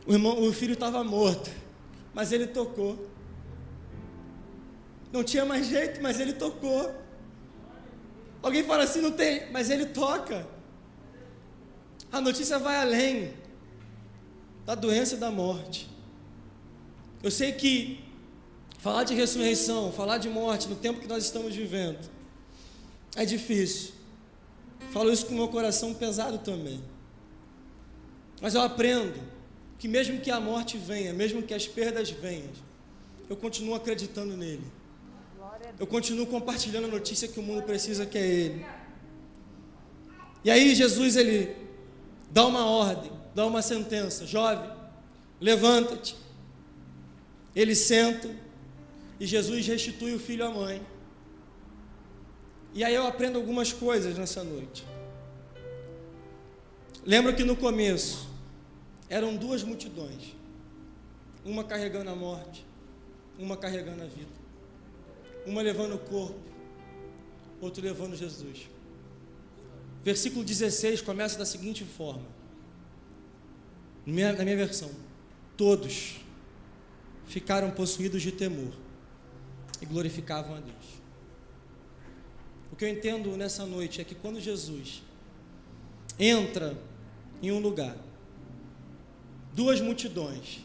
O, 0.05 0.13
irmão, 0.13 0.41
o 0.41 0.51
filho 0.53 0.73
estava 0.73 1.03
morto, 1.03 1.49
mas 2.13 2.31
ele 2.31 2.47
tocou. 2.47 3.07
Não 5.11 5.23
tinha 5.23 5.45
mais 5.45 5.67
jeito, 5.67 6.01
mas 6.01 6.19
ele 6.19 6.33
tocou. 6.33 6.93
Alguém 8.41 8.63
fala 8.63 8.83
assim, 8.83 9.01
não 9.01 9.11
tem, 9.11 9.49
mas 9.51 9.69
ele 9.69 9.85
toca. 9.85 10.45
A 12.11 12.19
notícia 12.19 12.59
vai 12.59 12.75
além 12.77 13.33
da 14.65 14.75
doença 14.75 15.15
e 15.15 15.17
da 15.17 15.31
morte. 15.31 15.89
Eu 17.21 17.31
sei 17.31 17.53
que 17.53 18.03
falar 18.79 19.05
de 19.05 19.13
ressurreição, 19.13 19.91
falar 19.93 20.17
de 20.17 20.27
morte 20.29 20.67
no 20.67 20.75
tempo 20.75 20.99
que 20.99 21.07
nós 21.07 21.23
estamos 21.23 21.55
vivendo, 21.55 22.12
é 23.15 23.25
difícil. 23.25 23.93
Falo 24.91 25.11
isso 25.11 25.25
com 25.25 25.33
o 25.33 25.37
meu 25.37 25.47
coração 25.47 25.93
pesado 25.93 26.37
também. 26.39 26.83
Mas 28.41 28.55
eu 28.55 28.61
aprendo 28.61 29.19
que 29.79 29.87
mesmo 29.87 30.19
que 30.19 30.31
a 30.31 30.39
morte 30.39 30.77
venha, 30.77 31.13
mesmo 31.13 31.41
que 31.43 31.53
as 31.53 31.67
perdas 31.67 32.09
venham, 32.09 32.49
eu 33.29 33.35
continuo 33.35 33.75
acreditando 33.75 34.35
nele. 34.35 34.63
Eu 35.79 35.87
continuo 35.87 36.27
compartilhando 36.27 36.85
a 36.85 36.87
notícia 36.87 37.27
que 37.27 37.39
o 37.39 37.43
mundo 37.43 37.63
precisa, 37.63 38.05
que 38.05 38.17
é 38.17 38.25
ele. 38.25 38.65
E 40.43 40.51
aí 40.51 40.75
Jesus 40.75 41.15
ele 41.15 41.55
dá 42.29 42.45
uma 42.45 42.65
ordem, 42.65 43.11
dá 43.33 43.45
uma 43.45 43.61
sentença, 43.61 44.25
jovem, 44.25 44.69
levanta-te. 45.39 46.15
Ele 47.55 47.75
senta 47.75 48.29
e 49.19 49.25
Jesus 49.25 49.65
restitui 49.65 50.13
o 50.13 50.19
filho 50.19 50.45
à 50.45 50.49
mãe. 50.49 50.81
E 52.73 52.83
aí 52.83 52.95
eu 52.95 53.05
aprendo 53.05 53.37
algumas 53.37 53.71
coisas 53.71 54.17
nessa 54.17 54.43
noite. 54.43 54.83
Lembro 57.05 57.35
que 57.35 57.43
no 57.43 57.55
começo 57.55 58.27
eram 59.09 59.35
duas 59.35 59.61
multidões, 59.61 60.33
uma 61.45 61.63
carregando 61.63 62.09
a 62.09 62.15
morte, 62.15 62.65
uma 63.37 63.55
carregando 63.57 64.01
a 64.01 64.07
vida, 64.07 64.31
uma 65.45 65.61
levando 65.61 65.95
o 65.95 65.99
corpo, 65.99 66.39
outro 67.61 67.83
levando 67.83 68.15
Jesus. 68.15 68.69
Versículo 70.03 70.43
16 70.43 71.01
começa 71.01 71.37
da 71.37 71.45
seguinte 71.45 71.83
forma, 71.83 72.25
na 74.05 74.43
minha, 74.43 74.57
versão: 74.57 74.89
todos 75.55 76.17
ficaram 77.27 77.71
possuídos 77.71 78.21
de 78.21 78.31
temor 78.31 78.73
e 79.81 79.85
glorificavam 79.85 80.55
a 80.55 80.59
Deus. 80.59 81.02
O 82.73 82.75
que 82.75 82.85
eu 82.85 82.89
entendo 82.89 83.37
nessa 83.37 83.67
noite 83.67 84.01
é 84.01 84.03
que 84.03 84.15
quando 84.15 84.41
Jesus 84.41 85.03
entra 86.17 86.75
em 87.39 87.51
um 87.51 87.59
lugar, 87.59 87.95
duas 89.53 89.79
multidões, 89.79 90.61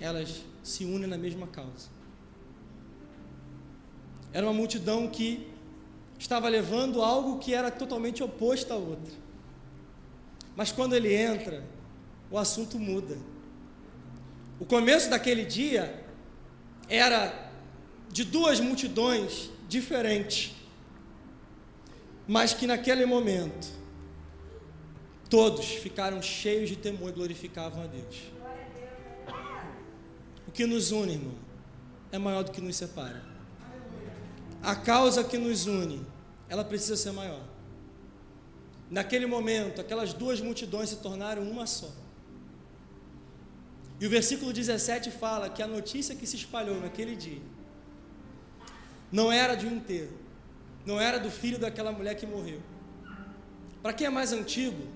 elas 0.00 0.42
se 0.62 0.86
unem 0.86 1.06
na 1.06 1.18
mesma 1.18 1.46
causa. 1.46 1.90
Era 4.32 4.46
uma 4.46 4.54
multidão 4.54 5.08
que 5.08 5.46
estava 6.18 6.48
levando 6.48 7.02
algo 7.02 7.38
que 7.38 7.52
era 7.52 7.70
totalmente 7.70 8.22
oposto 8.22 8.72
à 8.72 8.76
outra. 8.76 9.12
Mas 10.56 10.72
quando 10.72 10.94
ele 10.94 11.14
entra, 11.14 11.62
o 12.30 12.38
assunto 12.38 12.78
muda. 12.78 13.18
O 14.58 14.64
começo 14.64 15.10
daquele 15.10 15.44
dia 15.44 16.02
era 16.88 17.52
de 18.10 18.24
duas 18.24 18.58
multidões 18.58 19.52
diferente, 19.68 20.54
mas 22.26 22.54
que 22.54 22.66
naquele 22.66 23.06
momento 23.06 23.68
todos 25.28 25.66
ficaram 25.66 26.20
cheios 26.22 26.68
de 26.68 26.76
temor 26.76 27.10
e 27.10 27.12
glorificavam 27.12 27.82
a 27.82 27.86
Deus. 27.86 28.16
O 30.46 30.52
que 30.52 30.66
nos 30.66 30.92
une, 30.92 31.14
irmão, 31.14 31.34
é 32.12 32.18
maior 32.18 32.44
do 32.44 32.52
que 32.52 32.60
nos 32.60 32.76
separa. 32.76 33.22
A 34.62 34.76
causa 34.76 35.24
que 35.24 35.36
nos 35.36 35.66
une, 35.66 36.06
ela 36.48 36.64
precisa 36.64 36.96
ser 36.96 37.12
maior. 37.12 37.42
Naquele 38.90 39.26
momento, 39.26 39.80
aquelas 39.80 40.12
duas 40.12 40.40
multidões 40.40 40.90
se 40.90 40.96
tornaram 40.96 41.42
uma 41.42 41.66
só. 41.66 41.90
E 44.00 44.06
o 44.06 44.10
versículo 44.10 44.52
17 44.52 45.10
fala 45.10 45.48
que 45.48 45.62
a 45.62 45.66
notícia 45.66 46.14
que 46.14 46.26
se 46.26 46.36
espalhou 46.36 46.80
naquele 46.80 47.16
dia 47.16 47.40
não 49.14 49.30
era 49.30 49.54
de 49.54 49.64
um 49.64 49.76
enterro, 49.76 50.18
não 50.84 51.00
era 51.00 51.20
do 51.20 51.30
filho 51.30 51.56
daquela 51.56 51.92
mulher 51.92 52.16
que 52.16 52.26
morreu. 52.26 52.60
Para 53.80 53.92
quem 53.92 54.08
é 54.08 54.10
mais 54.10 54.32
antigo, 54.32 54.88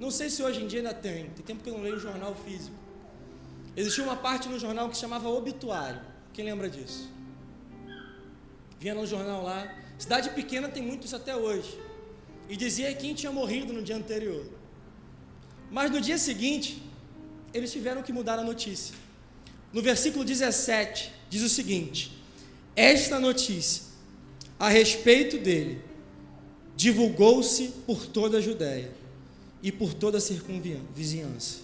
não 0.00 0.10
sei 0.10 0.28
se 0.28 0.42
hoje 0.42 0.60
em 0.60 0.66
dia 0.66 0.80
ainda 0.80 0.92
tem, 0.92 1.30
tem 1.30 1.44
tempo 1.44 1.62
que 1.62 1.70
eu 1.70 1.74
não 1.74 1.82
leio 1.84 1.94
o 1.94 2.00
jornal 2.00 2.34
físico. 2.34 2.74
Existia 3.76 4.02
uma 4.02 4.16
parte 4.16 4.48
no 4.48 4.58
jornal 4.58 4.88
que 4.88 4.96
se 4.96 5.00
chamava 5.02 5.28
obituário. 5.28 6.00
Quem 6.32 6.44
lembra 6.44 6.68
disso? 6.68 7.08
Vinha 8.80 8.92
no 8.92 9.06
jornal 9.06 9.44
lá. 9.44 9.72
Cidade 9.96 10.30
pequena 10.30 10.68
tem 10.68 10.82
muito 10.82 11.06
isso 11.06 11.14
até 11.14 11.36
hoje. 11.36 11.78
E 12.48 12.56
dizia 12.56 12.92
quem 12.92 13.14
tinha 13.14 13.30
morrido 13.30 13.72
no 13.72 13.82
dia 13.82 13.94
anterior. 13.94 14.44
Mas 15.70 15.92
no 15.92 16.00
dia 16.00 16.18
seguinte, 16.18 16.82
eles 17.54 17.70
tiveram 17.70 18.02
que 18.02 18.12
mudar 18.12 18.36
a 18.36 18.42
notícia. 18.42 18.96
No 19.72 19.80
versículo 19.80 20.24
17, 20.24 21.12
diz 21.28 21.42
o 21.42 21.48
seguinte: 21.48 22.19
esta 22.74 23.18
notícia 23.18 23.84
a 24.58 24.68
respeito 24.68 25.38
dele 25.38 25.82
divulgou-se 26.76 27.68
por 27.86 28.06
toda 28.06 28.38
a 28.38 28.40
Judéia 28.40 28.90
e 29.62 29.70
por 29.70 29.92
toda 29.92 30.18
a 30.18 30.20
circunvizinhança. 30.20 31.58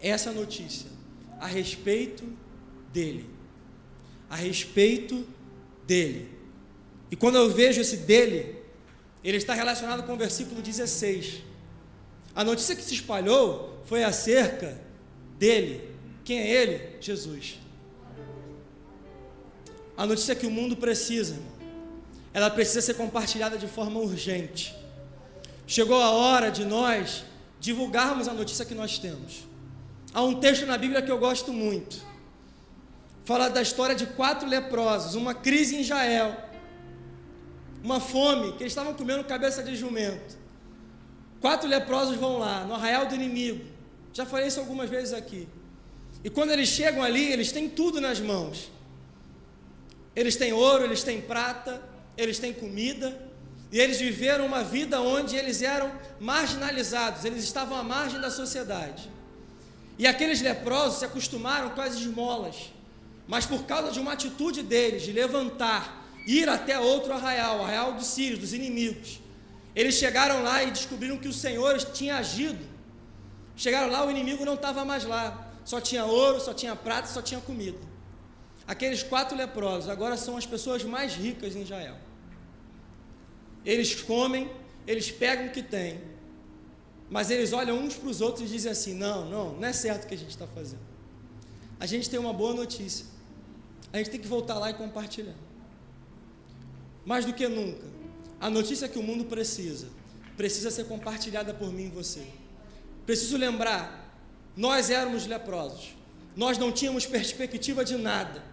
Essa 0.00 0.32
notícia 0.32 0.90
a 1.40 1.46
respeito 1.46 2.24
dele, 2.92 3.28
a 4.28 4.36
respeito 4.36 5.26
dele. 5.86 6.28
E 7.10 7.16
quando 7.16 7.36
eu 7.36 7.50
vejo 7.50 7.80
esse 7.80 7.98
dele, 7.98 8.56
ele 9.24 9.38
está 9.38 9.54
relacionado 9.54 10.02
com 10.04 10.12
o 10.12 10.16
versículo 10.16 10.60
16. 10.60 11.42
A 12.34 12.44
notícia 12.44 12.76
que 12.76 12.82
se 12.82 12.94
espalhou 12.94 13.82
foi 13.86 14.04
acerca 14.04 14.78
dele. 15.38 15.90
Quem 16.24 16.38
é 16.38 16.50
ele? 16.50 16.96
Jesus. 17.00 17.58
A 19.98 20.06
notícia 20.06 20.36
que 20.36 20.46
o 20.46 20.50
mundo 20.50 20.76
precisa, 20.76 21.36
ela 22.32 22.48
precisa 22.48 22.80
ser 22.80 22.94
compartilhada 22.94 23.58
de 23.58 23.66
forma 23.66 23.98
urgente. 23.98 24.72
Chegou 25.66 26.00
a 26.00 26.12
hora 26.12 26.52
de 26.52 26.64
nós 26.64 27.24
divulgarmos 27.58 28.28
a 28.28 28.32
notícia 28.32 28.64
que 28.64 28.76
nós 28.76 28.96
temos. 28.96 29.48
Há 30.14 30.22
um 30.22 30.36
texto 30.36 30.64
na 30.66 30.78
Bíblia 30.78 31.02
que 31.02 31.10
eu 31.10 31.18
gosto 31.18 31.52
muito. 31.52 32.00
Fala 33.24 33.48
da 33.48 33.60
história 33.60 33.96
de 33.96 34.06
quatro 34.06 34.48
leprosos, 34.48 35.16
uma 35.16 35.34
crise 35.34 35.74
em 35.74 35.80
Israel, 35.80 36.44
uma 37.82 37.98
fome, 37.98 38.52
que 38.52 38.62
eles 38.62 38.70
estavam 38.70 38.94
comendo 38.94 39.24
cabeça 39.24 39.64
de 39.64 39.74
jumento. 39.74 40.38
Quatro 41.40 41.68
leprosos 41.68 42.16
vão 42.16 42.38
lá, 42.38 42.62
no 42.64 42.74
arraial 42.74 43.06
do 43.06 43.16
inimigo. 43.16 43.64
Já 44.12 44.24
falei 44.24 44.46
isso 44.46 44.60
algumas 44.60 44.88
vezes 44.88 45.12
aqui. 45.12 45.48
E 46.22 46.30
quando 46.30 46.52
eles 46.52 46.68
chegam 46.68 47.02
ali, 47.02 47.32
eles 47.32 47.50
têm 47.50 47.68
tudo 47.68 48.00
nas 48.00 48.20
mãos. 48.20 48.70
Eles 50.14 50.36
têm 50.36 50.52
ouro, 50.52 50.84
eles 50.84 51.02
têm 51.02 51.20
prata, 51.20 51.80
eles 52.16 52.38
têm 52.38 52.52
comida, 52.52 53.16
e 53.70 53.78
eles 53.78 53.98
viveram 53.98 54.46
uma 54.46 54.64
vida 54.64 55.00
onde 55.00 55.36
eles 55.36 55.62
eram 55.62 55.92
marginalizados, 56.18 57.24
eles 57.24 57.44
estavam 57.44 57.78
à 57.78 57.82
margem 57.82 58.20
da 58.20 58.30
sociedade. 58.30 59.10
E 59.98 60.06
aqueles 60.06 60.40
leprosos 60.40 61.00
se 61.00 61.04
acostumaram 61.04 61.70
com 61.70 61.80
as 61.80 61.94
esmolas, 61.94 62.72
mas 63.26 63.44
por 63.44 63.64
causa 63.64 63.90
de 63.90 64.00
uma 64.00 64.12
atitude 64.12 64.62
deles, 64.62 65.02
de 65.02 65.12
levantar 65.12 66.06
ir 66.26 66.48
até 66.48 66.78
outro 66.78 67.12
arraial, 67.12 67.62
arraial 67.62 67.92
dos 67.94 68.06
sírios, 68.06 68.38
dos 68.38 68.52
inimigos. 68.52 69.20
Eles 69.74 69.94
chegaram 69.94 70.42
lá 70.42 70.62
e 70.62 70.70
descobriram 70.70 71.16
que 71.18 71.28
o 71.28 71.32
Senhor 71.32 71.78
tinha 71.92 72.16
agido. 72.16 72.64
Chegaram 73.56 73.90
lá, 73.90 74.04
o 74.04 74.10
inimigo 74.10 74.44
não 74.44 74.54
estava 74.54 74.84
mais 74.84 75.04
lá. 75.04 75.52
Só 75.64 75.80
tinha 75.80 76.04
ouro, 76.04 76.40
só 76.40 76.52
tinha 76.52 76.76
prata, 76.76 77.08
só 77.08 77.22
tinha 77.22 77.40
comida. 77.40 77.78
Aqueles 78.68 79.02
quatro 79.02 79.34
leprosos 79.34 79.88
agora 79.88 80.14
são 80.18 80.36
as 80.36 80.44
pessoas 80.44 80.84
mais 80.84 81.14
ricas 81.14 81.56
em 81.56 81.62
Israel. 81.62 81.96
Eles 83.64 83.94
comem, 84.02 84.50
eles 84.86 85.10
pegam 85.10 85.46
o 85.46 85.50
que 85.50 85.62
tem, 85.62 85.98
mas 87.08 87.30
eles 87.30 87.54
olham 87.54 87.78
uns 87.78 87.94
para 87.94 88.10
os 88.10 88.20
outros 88.20 88.46
e 88.46 88.52
dizem 88.52 88.70
assim: 88.70 88.92
não, 88.92 89.24
não, 89.24 89.54
não 89.54 89.66
é 89.66 89.72
certo 89.72 90.04
o 90.04 90.06
que 90.06 90.14
a 90.14 90.18
gente 90.18 90.28
está 90.28 90.46
fazendo. 90.46 90.82
A 91.80 91.86
gente 91.86 92.10
tem 92.10 92.20
uma 92.20 92.34
boa 92.34 92.52
notícia. 92.52 93.06
A 93.90 93.96
gente 93.96 94.10
tem 94.10 94.20
que 94.20 94.28
voltar 94.28 94.58
lá 94.58 94.68
e 94.68 94.74
compartilhar. 94.74 95.34
Mais 97.06 97.24
do 97.24 97.32
que 97.32 97.48
nunca, 97.48 97.86
a 98.38 98.50
notícia 98.50 98.86
que 98.86 98.98
o 98.98 99.02
mundo 99.02 99.24
precisa, 99.24 99.88
precisa 100.36 100.70
ser 100.70 100.84
compartilhada 100.84 101.54
por 101.54 101.72
mim 101.72 101.86
e 101.86 101.88
você. 101.88 102.26
Preciso 103.06 103.38
lembrar, 103.38 104.14
nós 104.54 104.90
éramos 104.90 105.26
leprosos. 105.26 105.96
Nós 106.36 106.58
não 106.58 106.70
tínhamos 106.70 107.06
perspectiva 107.06 107.82
de 107.82 107.96
nada. 107.96 108.47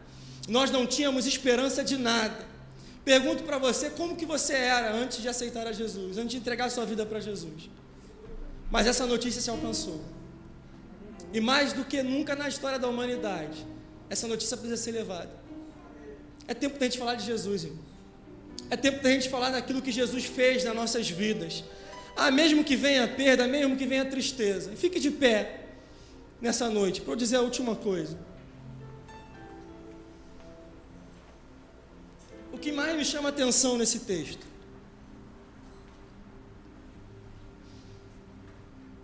Nós 0.47 0.69
não 0.71 0.85
tínhamos 0.85 1.25
esperança 1.25 1.83
de 1.83 1.97
nada. 1.97 2.45
Pergunto 3.03 3.43
para 3.43 3.57
você 3.57 3.89
como 3.89 4.15
que 4.15 4.25
você 4.25 4.53
era 4.53 4.91
antes 4.93 5.21
de 5.21 5.27
aceitar 5.27 5.67
a 5.67 5.71
Jesus, 5.71 6.17
antes 6.17 6.31
de 6.31 6.37
entregar 6.37 6.69
sua 6.69 6.85
vida 6.85 7.05
para 7.05 7.19
Jesus. 7.19 7.69
Mas 8.71 8.87
essa 8.87 9.05
notícia 9.05 9.41
se 9.41 9.49
alcançou. 9.49 10.01
E 11.33 11.39
mais 11.39 11.73
do 11.73 11.83
que 11.85 12.01
nunca 12.01 12.35
na 12.35 12.47
história 12.47 12.79
da 12.79 12.87
humanidade, 12.87 13.65
essa 14.09 14.27
notícia 14.27 14.55
precisa 14.57 14.81
ser 14.81 14.91
levada. 14.91 15.29
É 16.47 16.53
tempo 16.53 16.79
da 16.79 16.85
gente 16.85 16.97
falar 16.97 17.15
de 17.15 17.25
Jesus, 17.25 17.63
irmão. 17.63 17.83
É 18.69 18.77
tempo 18.77 19.03
da 19.03 19.09
gente 19.11 19.29
falar 19.29 19.51
daquilo 19.51 19.81
que 19.81 19.91
Jesus 19.91 20.25
fez 20.25 20.63
nas 20.63 20.75
nossas 20.75 21.09
vidas. 21.09 21.63
Ah, 22.15 22.31
mesmo 22.31 22.63
que 22.63 22.75
venha 22.75 23.07
perda, 23.07 23.47
mesmo 23.47 23.75
que 23.75 23.85
venha 23.85 24.05
tristeza. 24.05 24.71
Fique 24.75 24.99
de 24.99 25.11
pé 25.11 25.65
nessa 26.41 26.69
noite 26.69 27.01
para 27.01 27.13
eu 27.13 27.15
dizer 27.15 27.37
a 27.37 27.41
última 27.41 27.75
coisa. 27.75 28.17
Que 32.65 32.71
mais 32.71 32.97
me 32.97 33.05
chama 33.05 33.29
atenção 33.29 33.77
nesse 33.77 33.99
texto 34.11 34.43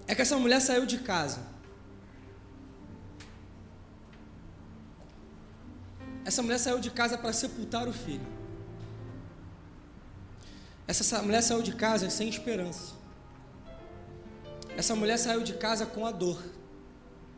é 0.07 0.15
que 0.15 0.23
essa 0.23 0.35
mulher 0.35 0.59
saiu 0.59 0.83
de 0.83 0.97
casa. 0.97 1.41
Essa 6.25 6.41
mulher 6.41 6.57
saiu 6.57 6.79
de 6.79 6.89
casa 6.89 7.19
para 7.19 7.31
sepultar 7.31 7.87
o 7.87 7.93
filho. 7.93 8.25
Essa 10.87 11.21
mulher 11.21 11.43
saiu 11.43 11.61
de 11.61 11.75
casa 11.75 12.09
sem 12.09 12.29
esperança. 12.29 12.95
Essa 14.75 14.95
mulher 14.95 15.17
saiu 15.17 15.43
de 15.43 15.53
casa 15.53 15.85
com 15.85 16.03
a 16.07 16.11
dor, 16.11 16.41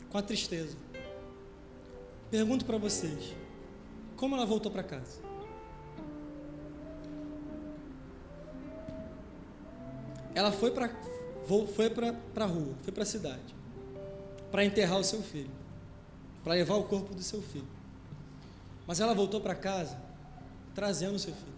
com 0.10 0.18
a 0.18 0.22
tristeza. 0.22 0.78
Pergunto 2.32 2.64
para 2.64 2.78
vocês: 2.78 3.36
como 4.16 4.36
ela 4.38 4.46
voltou 4.46 4.72
para 4.72 4.84
casa? 4.84 5.23
Ela 10.36 10.52
foi 10.52 10.72
para 10.72 10.90
foi 11.48 11.92
a 12.36 12.46
rua, 12.46 12.74
foi 12.84 12.94
para 12.94 13.04
a 13.04 13.06
cidade, 13.06 13.56
para 14.52 14.64
enterrar 14.64 15.00
o 15.00 15.04
seu 15.04 15.22
filho, 15.22 15.52
para 16.44 16.54
levar 16.54 16.76
o 16.76 16.84
corpo 16.84 17.14
do 17.14 17.22
seu 17.22 17.42
filho. 17.42 17.68
Mas 18.88 19.00
ela 19.00 19.14
voltou 19.14 19.42
para 19.42 19.56
casa 19.56 19.98
trazendo 20.74 21.16
o 21.16 21.20
seu 21.20 21.34
filho, 21.34 21.54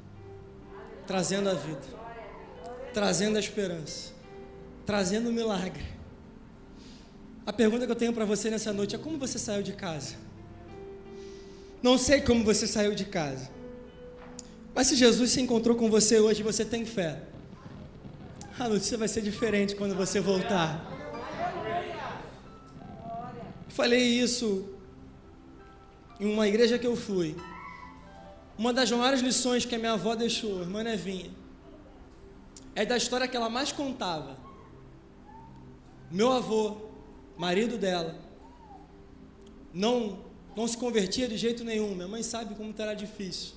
trazendo 1.08 1.50
a 1.50 1.54
vida, 1.54 1.82
trazendo 2.94 3.38
a 3.38 3.40
esperança, 3.40 4.12
trazendo 4.86 5.30
o 5.30 5.32
milagre. 5.32 5.86
A 7.46 7.54
pergunta 7.54 7.86
que 7.86 7.92
eu 7.92 7.96
tenho 7.96 8.14
para 8.14 8.26
você 8.26 8.50
nessa 8.50 8.74
noite 8.74 8.96
é: 8.96 8.98
como 8.98 9.18
você 9.18 9.38
saiu 9.38 9.62
de 9.62 9.74
casa? 9.74 10.16
Não 11.82 11.98
sei 11.98 12.22
como 12.22 12.44
você 12.44 12.66
saiu 12.66 12.96
de 12.96 13.06
casa, 13.06 13.50
mas 14.74 14.88
se 14.88 14.96
Jesus 14.96 15.32
se 15.32 15.40
encontrou 15.40 15.76
com 15.76 15.90
você 15.90 16.20
hoje, 16.20 16.42
você 16.42 16.66
tem 16.66 16.86
fé. 16.86 17.22
A 18.58 18.70
notícia 18.70 18.98
vai 18.98 19.10
ser 19.10 19.22
diferente 19.22 19.76
quando 19.76 19.94
você 19.96 20.22
voltar. 20.22 20.82
Falei 23.68 24.02
isso 24.02 24.70
em 26.18 26.32
uma 26.32 26.48
igreja 26.48 26.80
que 26.80 26.88
eu 26.88 26.96
fui. 26.96 27.36
Uma 28.58 28.72
das 28.72 28.90
maiores 28.90 29.20
lições 29.20 29.66
que 29.66 29.76
a 29.76 29.78
minha 29.78 29.92
avó 29.92 30.16
deixou, 30.16 30.62
irmã 30.62 30.84
Nevinha, 30.84 31.30
é 32.74 32.86
da 32.86 32.96
história 32.96 33.28
que 33.28 33.36
ela 33.36 33.50
mais 33.50 33.74
contava. 33.74 34.38
Meu 36.10 36.32
avô, 36.32 36.78
marido 37.38 37.78
dela, 37.78 38.16
não, 39.74 40.20
não 40.56 40.66
se 40.66 40.78
convertia 40.78 41.28
de 41.28 41.36
jeito 41.36 41.66
nenhum. 41.66 41.94
Minha 41.94 42.08
mãe 42.08 42.24
sabe 42.24 42.56
como 42.56 42.74
era 42.78 42.94
difícil. 42.94 43.56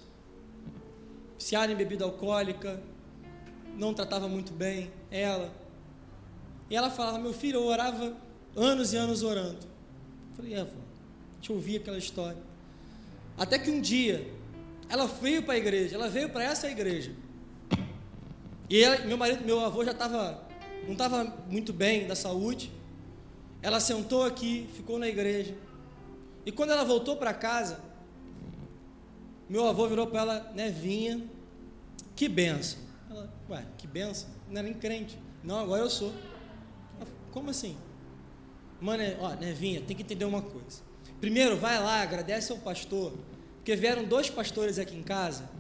Viciada 1.39 1.73
em 1.73 1.77
bebida 1.77 2.05
alcoólica, 2.05 2.83
não 3.79 3.95
tratava 3.95 4.29
muito 4.29 4.53
bem 4.53 4.91
ela. 5.11 5.51
E 6.69 6.77
ela 6.77 6.91
falava: 6.91 7.19
Meu 7.19 7.33
filho, 7.33 7.61
eu 7.61 7.65
orava 7.65 8.15
anos 8.57 8.93
e 8.93 8.97
anos 8.97 9.23
orando. 9.23 9.65
Eu 10.31 10.37
falei: 10.37 10.55
É, 10.55 10.67
eu 11.49 11.55
ouvir 11.55 11.77
aquela 11.77 11.97
história. 11.97 12.43
Até 13.39 13.59
que 13.59 13.71
um 13.71 13.81
dia, 13.81 14.29
ela 14.89 15.07
veio 15.07 15.45
para 15.45 15.55
a 15.55 15.57
igreja, 15.57 15.95
ela 15.95 16.09
veio 16.09 16.29
para 16.29 16.43
essa 16.43 16.69
igreja. 16.69 17.13
E 18.69 18.83
ela, 18.83 18.99
meu 19.07 19.17
marido, 19.17 19.45
meu 19.45 19.65
avô 19.65 19.85
já 19.85 19.93
estava, 19.93 20.43
não 20.85 20.93
estava 20.93 21.25
muito 21.49 21.73
bem 21.73 22.07
da 22.07 22.17
saúde. 22.17 22.71
Ela 23.63 23.81
sentou 23.81 24.25
aqui, 24.25 24.69
ficou 24.75 24.99
na 24.99 25.09
igreja. 25.09 25.55
E 26.45 26.53
quando 26.53 26.71
ela 26.71 26.85
voltou 26.85 27.17
para 27.17 27.33
casa, 27.33 27.81
meu 29.49 29.67
avô 29.67 29.89
virou 29.89 30.07
para 30.07 30.21
ela, 30.21 30.53
Nevinha, 30.55 31.25
que 32.15 32.29
benção. 32.29 32.88
Ela, 33.19 33.29
ué, 33.51 33.67
que 33.77 33.87
benção? 33.87 34.29
Não 34.49 34.59
era 34.59 34.63
nem 34.63 34.75
crente. 34.75 35.19
Não, 35.43 35.59
agora 35.59 35.83
eu 35.83 35.91
sou. 35.91 36.13
Como 37.33 37.51
assim? 37.51 37.77
Mano, 38.81 39.03
ó, 39.21 39.35
Nevinha, 39.35 39.83
tem 39.83 39.97
que 39.97 40.03
entender 40.03 40.25
uma 40.25 40.41
coisa. 40.43 40.83
Primeiro, 41.21 41.57
vai 41.57 41.83
lá, 41.83 42.01
agradece 42.01 42.53
ao 42.53 42.59
pastor, 42.59 43.13
porque 43.57 43.75
vieram 43.75 44.05
dois 44.05 44.31
pastores 44.31 44.79
aqui 44.79 44.97
em 44.97 45.03
casa, 45.03 45.51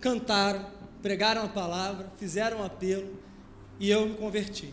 cantaram, 0.00 0.66
pregaram 1.00 1.42
a 1.44 1.48
palavra, 1.48 2.12
fizeram 2.18 2.58
um 2.58 2.64
apelo 2.64 3.16
e 3.80 3.88
eu 3.90 4.06
me 4.06 4.16
converti. 4.16 4.72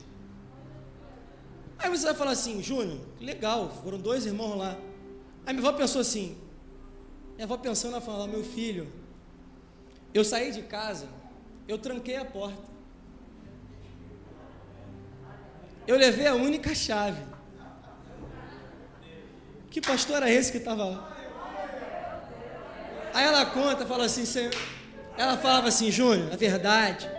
Aí 1.79 1.89
você 1.89 2.05
vai 2.05 2.15
falar 2.15 2.31
assim, 2.31 2.61
Júnior, 2.61 2.99
legal, 3.19 3.69
foram 3.81 3.97
dois 3.97 4.25
irmãos 4.25 4.57
lá. 4.57 4.77
Aí 5.45 5.53
minha 5.53 5.65
avó 5.67 5.77
pensou 5.77 6.01
assim, 6.01 6.37
minha 7.35 7.45
avó 7.45 7.55
pensando, 7.57 7.93
ela 7.93 8.01
falou, 8.01 8.27
meu 8.27 8.43
filho, 8.43 8.91
eu 10.13 10.25
saí 10.25 10.51
de 10.51 10.63
casa 10.63 11.07
eu 11.67 11.77
tranquei 11.77 12.15
a 12.15 12.25
porta. 12.25 12.75
Eu 15.87 15.97
levei 15.97 16.27
a 16.27 16.33
única 16.33 16.73
chave. 16.73 17.21
Que 19.69 19.81
pastor 19.81 20.17
era 20.17 20.31
esse 20.31 20.51
que 20.51 20.57
estava 20.57 20.85
lá? 20.85 21.17
Aí 23.13 23.25
ela 23.25 23.45
conta, 23.45 23.85
fala 23.85 24.05
assim, 24.05 24.25
Senhor. 24.25 24.53
Ela 25.17 25.37
falava 25.37 25.67
assim, 25.67 25.91
Júnior, 25.91 26.33
a 26.33 26.35
verdade 26.35 27.09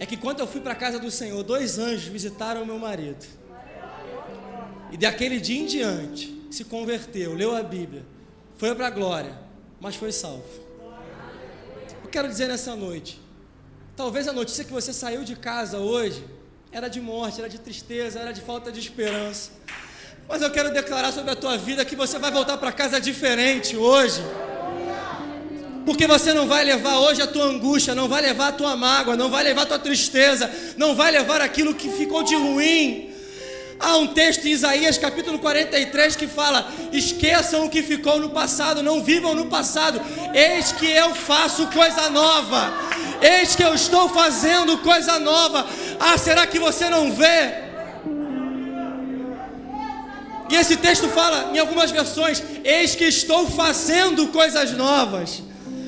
é 0.00 0.06
que 0.06 0.16
quando 0.16 0.40
eu 0.40 0.46
fui 0.46 0.60
para 0.60 0.72
a 0.72 0.76
casa 0.76 0.98
do 0.98 1.10
Senhor, 1.10 1.42
dois 1.42 1.78
anjos 1.78 2.04
visitaram 2.04 2.62
o 2.62 2.66
meu 2.66 2.78
marido. 2.78 3.26
E 4.90 4.96
daquele 4.96 5.38
dia 5.38 5.60
em 5.60 5.66
diante, 5.66 6.46
se 6.50 6.64
converteu, 6.64 7.34
leu 7.34 7.54
a 7.54 7.62
Bíblia, 7.62 8.06
foi 8.56 8.74
para 8.74 8.86
a 8.86 8.90
glória, 8.90 9.38
mas 9.80 9.96
foi 9.96 10.12
salvo. 10.12 10.44
Eu 12.02 12.08
quero 12.08 12.28
dizer 12.28 12.48
nessa 12.48 12.74
noite, 12.74 13.20
Talvez 13.98 14.28
a 14.28 14.32
notícia 14.32 14.62
que 14.62 14.72
você 14.72 14.92
saiu 14.92 15.24
de 15.24 15.34
casa 15.34 15.78
hoje 15.78 16.22
era 16.70 16.86
de 16.86 17.00
morte, 17.00 17.40
era 17.40 17.48
de 17.48 17.58
tristeza, 17.58 18.20
era 18.20 18.30
de 18.30 18.40
falta 18.40 18.70
de 18.70 18.78
esperança. 18.78 19.50
Mas 20.28 20.40
eu 20.40 20.52
quero 20.52 20.72
declarar 20.72 21.10
sobre 21.10 21.32
a 21.32 21.34
tua 21.34 21.58
vida 21.58 21.84
que 21.84 21.96
você 21.96 22.16
vai 22.16 22.30
voltar 22.30 22.56
para 22.58 22.70
casa 22.70 23.00
diferente 23.00 23.76
hoje. 23.76 24.22
Porque 25.84 26.06
você 26.06 26.32
não 26.32 26.46
vai 26.46 26.62
levar 26.62 27.00
hoje 27.00 27.20
a 27.20 27.26
tua 27.26 27.46
angústia, 27.46 27.92
não 27.92 28.06
vai 28.06 28.22
levar 28.22 28.48
a 28.48 28.52
tua 28.52 28.76
mágoa, 28.76 29.16
não 29.16 29.28
vai 29.28 29.42
levar 29.42 29.62
a 29.62 29.66
tua 29.66 29.80
tristeza, 29.80 30.48
não 30.76 30.94
vai 30.94 31.10
levar 31.10 31.40
aquilo 31.40 31.74
que 31.74 31.90
ficou 31.90 32.22
de 32.22 32.36
ruim. 32.36 33.12
Há 33.80 33.96
um 33.96 34.08
texto 34.08 34.44
em 34.46 34.50
Isaías 34.50 34.98
capítulo 34.98 35.38
43 35.38 36.16
que 36.16 36.26
fala: 36.26 36.68
Esqueçam 36.92 37.64
o 37.64 37.70
que 37.70 37.82
ficou 37.82 38.18
no 38.18 38.30
passado, 38.30 38.82
não 38.82 39.02
vivam 39.04 39.34
no 39.34 39.46
passado, 39.46 40.00
eis 40.34 40.72
que 40.72 40.86
eu 40.86 41.14
faço 41.14 41.66
coisa 41.68 42.10
nova. 42.10 42.72
Eis 43.20 43.54
que 43.54 43.62
eu 43.62 43.74
estou 43.74 44.08
fazendo 44.08 44.78
coisa 44.78 45.18
nova. 45.18 45.66
Ah, 45.98 46.18
será 46.18 46.46
que 46.46 46.58
você 46.58 46.88
não 46.88 47.12
vê? 47.12 47.68
E 50.50 50.54
esse 50.54 50.76
texto 50.76 51.08
fala, 51.08 51.50
em 51.52 51.58
algumas 51.58 51.90
versões, 51.90 52.42
eis 52.64 52.94
que 52.94 53.04
estou 53.04 53.46
fazendo 53.48 54.28
coisas 54.28 54.72
novas. 54.72 55.42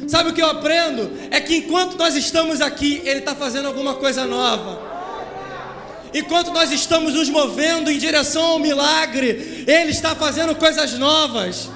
Sabe 0.06 0.30
o 0.30 0.32
que 0.32 0.42
eu 0.42 0.50
aprendo? 0.50 1.10
É 1.30 1.40
que 1.40 1.56
enquanto 1.56 1.96
nós 1.96 2.14
estamos 2.14 2.60
aqui, 2.60 3.00
Ele 3.04 3.20
está 3.20 3.34
fazendo 3.34 3.66
alguma 3.66 3.94
coisa 3.94 4.26
nova. 4.26 4.89
Enquanto 6.12 6.50
nós 6.50 6.72
estamos 6.72 7.14
nos 7.14 7.28
movendo 7.28 7.90
em 7.90 7.98
direção 7.98 8.42
ao 8.42 8.58
milagre, 8.58 9.64
Ele 9.66 9.90
está 9.90 10.14
fazendo 10.14 10.54
coisas 10.54 10.94
novas. 10.94 11.70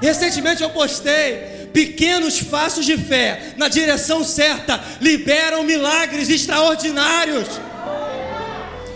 Recentemente 0.00 0.62
eu 0.62 0.70
postei 0.70 1.68
pequenos 1.72 2.42
passos 2.42 2.84
de 2.84 2.96
fé 2.96 3.54
na 3.56 3.68
direção 3.68 4.24
certa 4.24 4.80
liberam 5.00 5.62
milagres 5.62 6.28
extraordinários. 6.28 7.48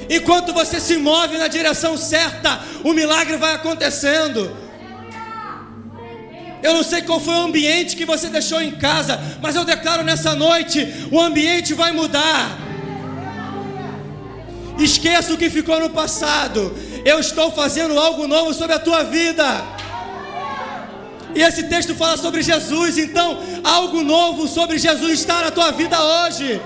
Enquanto 0.09 0.53
você 0.53 0.78
se 0.80 0.96
move 0.96 1.38
na 1.38 1.48
direção 1.48 1.96
certa, 1.96 2.61
o 2.84 2.92
milagre 2.92 3.36
vai 3.36 3.55
acontecendo. 3.55 4.55
Eu 6.62 6.74
não 6.74 6.82
sei 6.82 7.03
qual 7.03 7.18
foi 7.18 7.34
o 7.34 7.42
ambiente 7.42 7.96
que 7.96 8.05
você 8.05 8.28
deixou 8.28 8.61
em 8.61 8.72
casa, 8.72 9.20
mas 9.40 9.57
eu 9.57 9.64
declaro 9.64 10.05
nessa 10.05 10.34
noite: 10.34 10.86
o 11.11 11.20
ambiente 11.20 11.74
vai 11.74 11.92
mudar. 11.92 12.71
Esqueça 14.84 15.32
o 15.32 15.38
que 15.38 15.48
ficou 15.50 15.78
no 15.80 15.90
passado. 15.90 16.74
Eu 17.04 17.18
estou 17.18 17.50
fazendo 17.52 17.98
algo 17.98 18.26
novo 18.26 18.52
sobre 18.54 18.74
a 18.74 18.78
tua 18.78 19.02
vida. 19.04 19.46
E 21.34 21.40
esse 21.40 21.64
texto 21.64 21.94
fala 21.94 22.16
sobre 22.16 22.42
Jesus, 22.42 22.98
então 22.98 23.38
algo 23.64 24.02
novo 24.02 24.46
sobre 24.46 24.78
Jesus 24.78 25.20
está 25.20 25.42
na 25.42 25.50
tua 25.50 25.70
vida 25.70 25.96
hoje. 26.02 26.60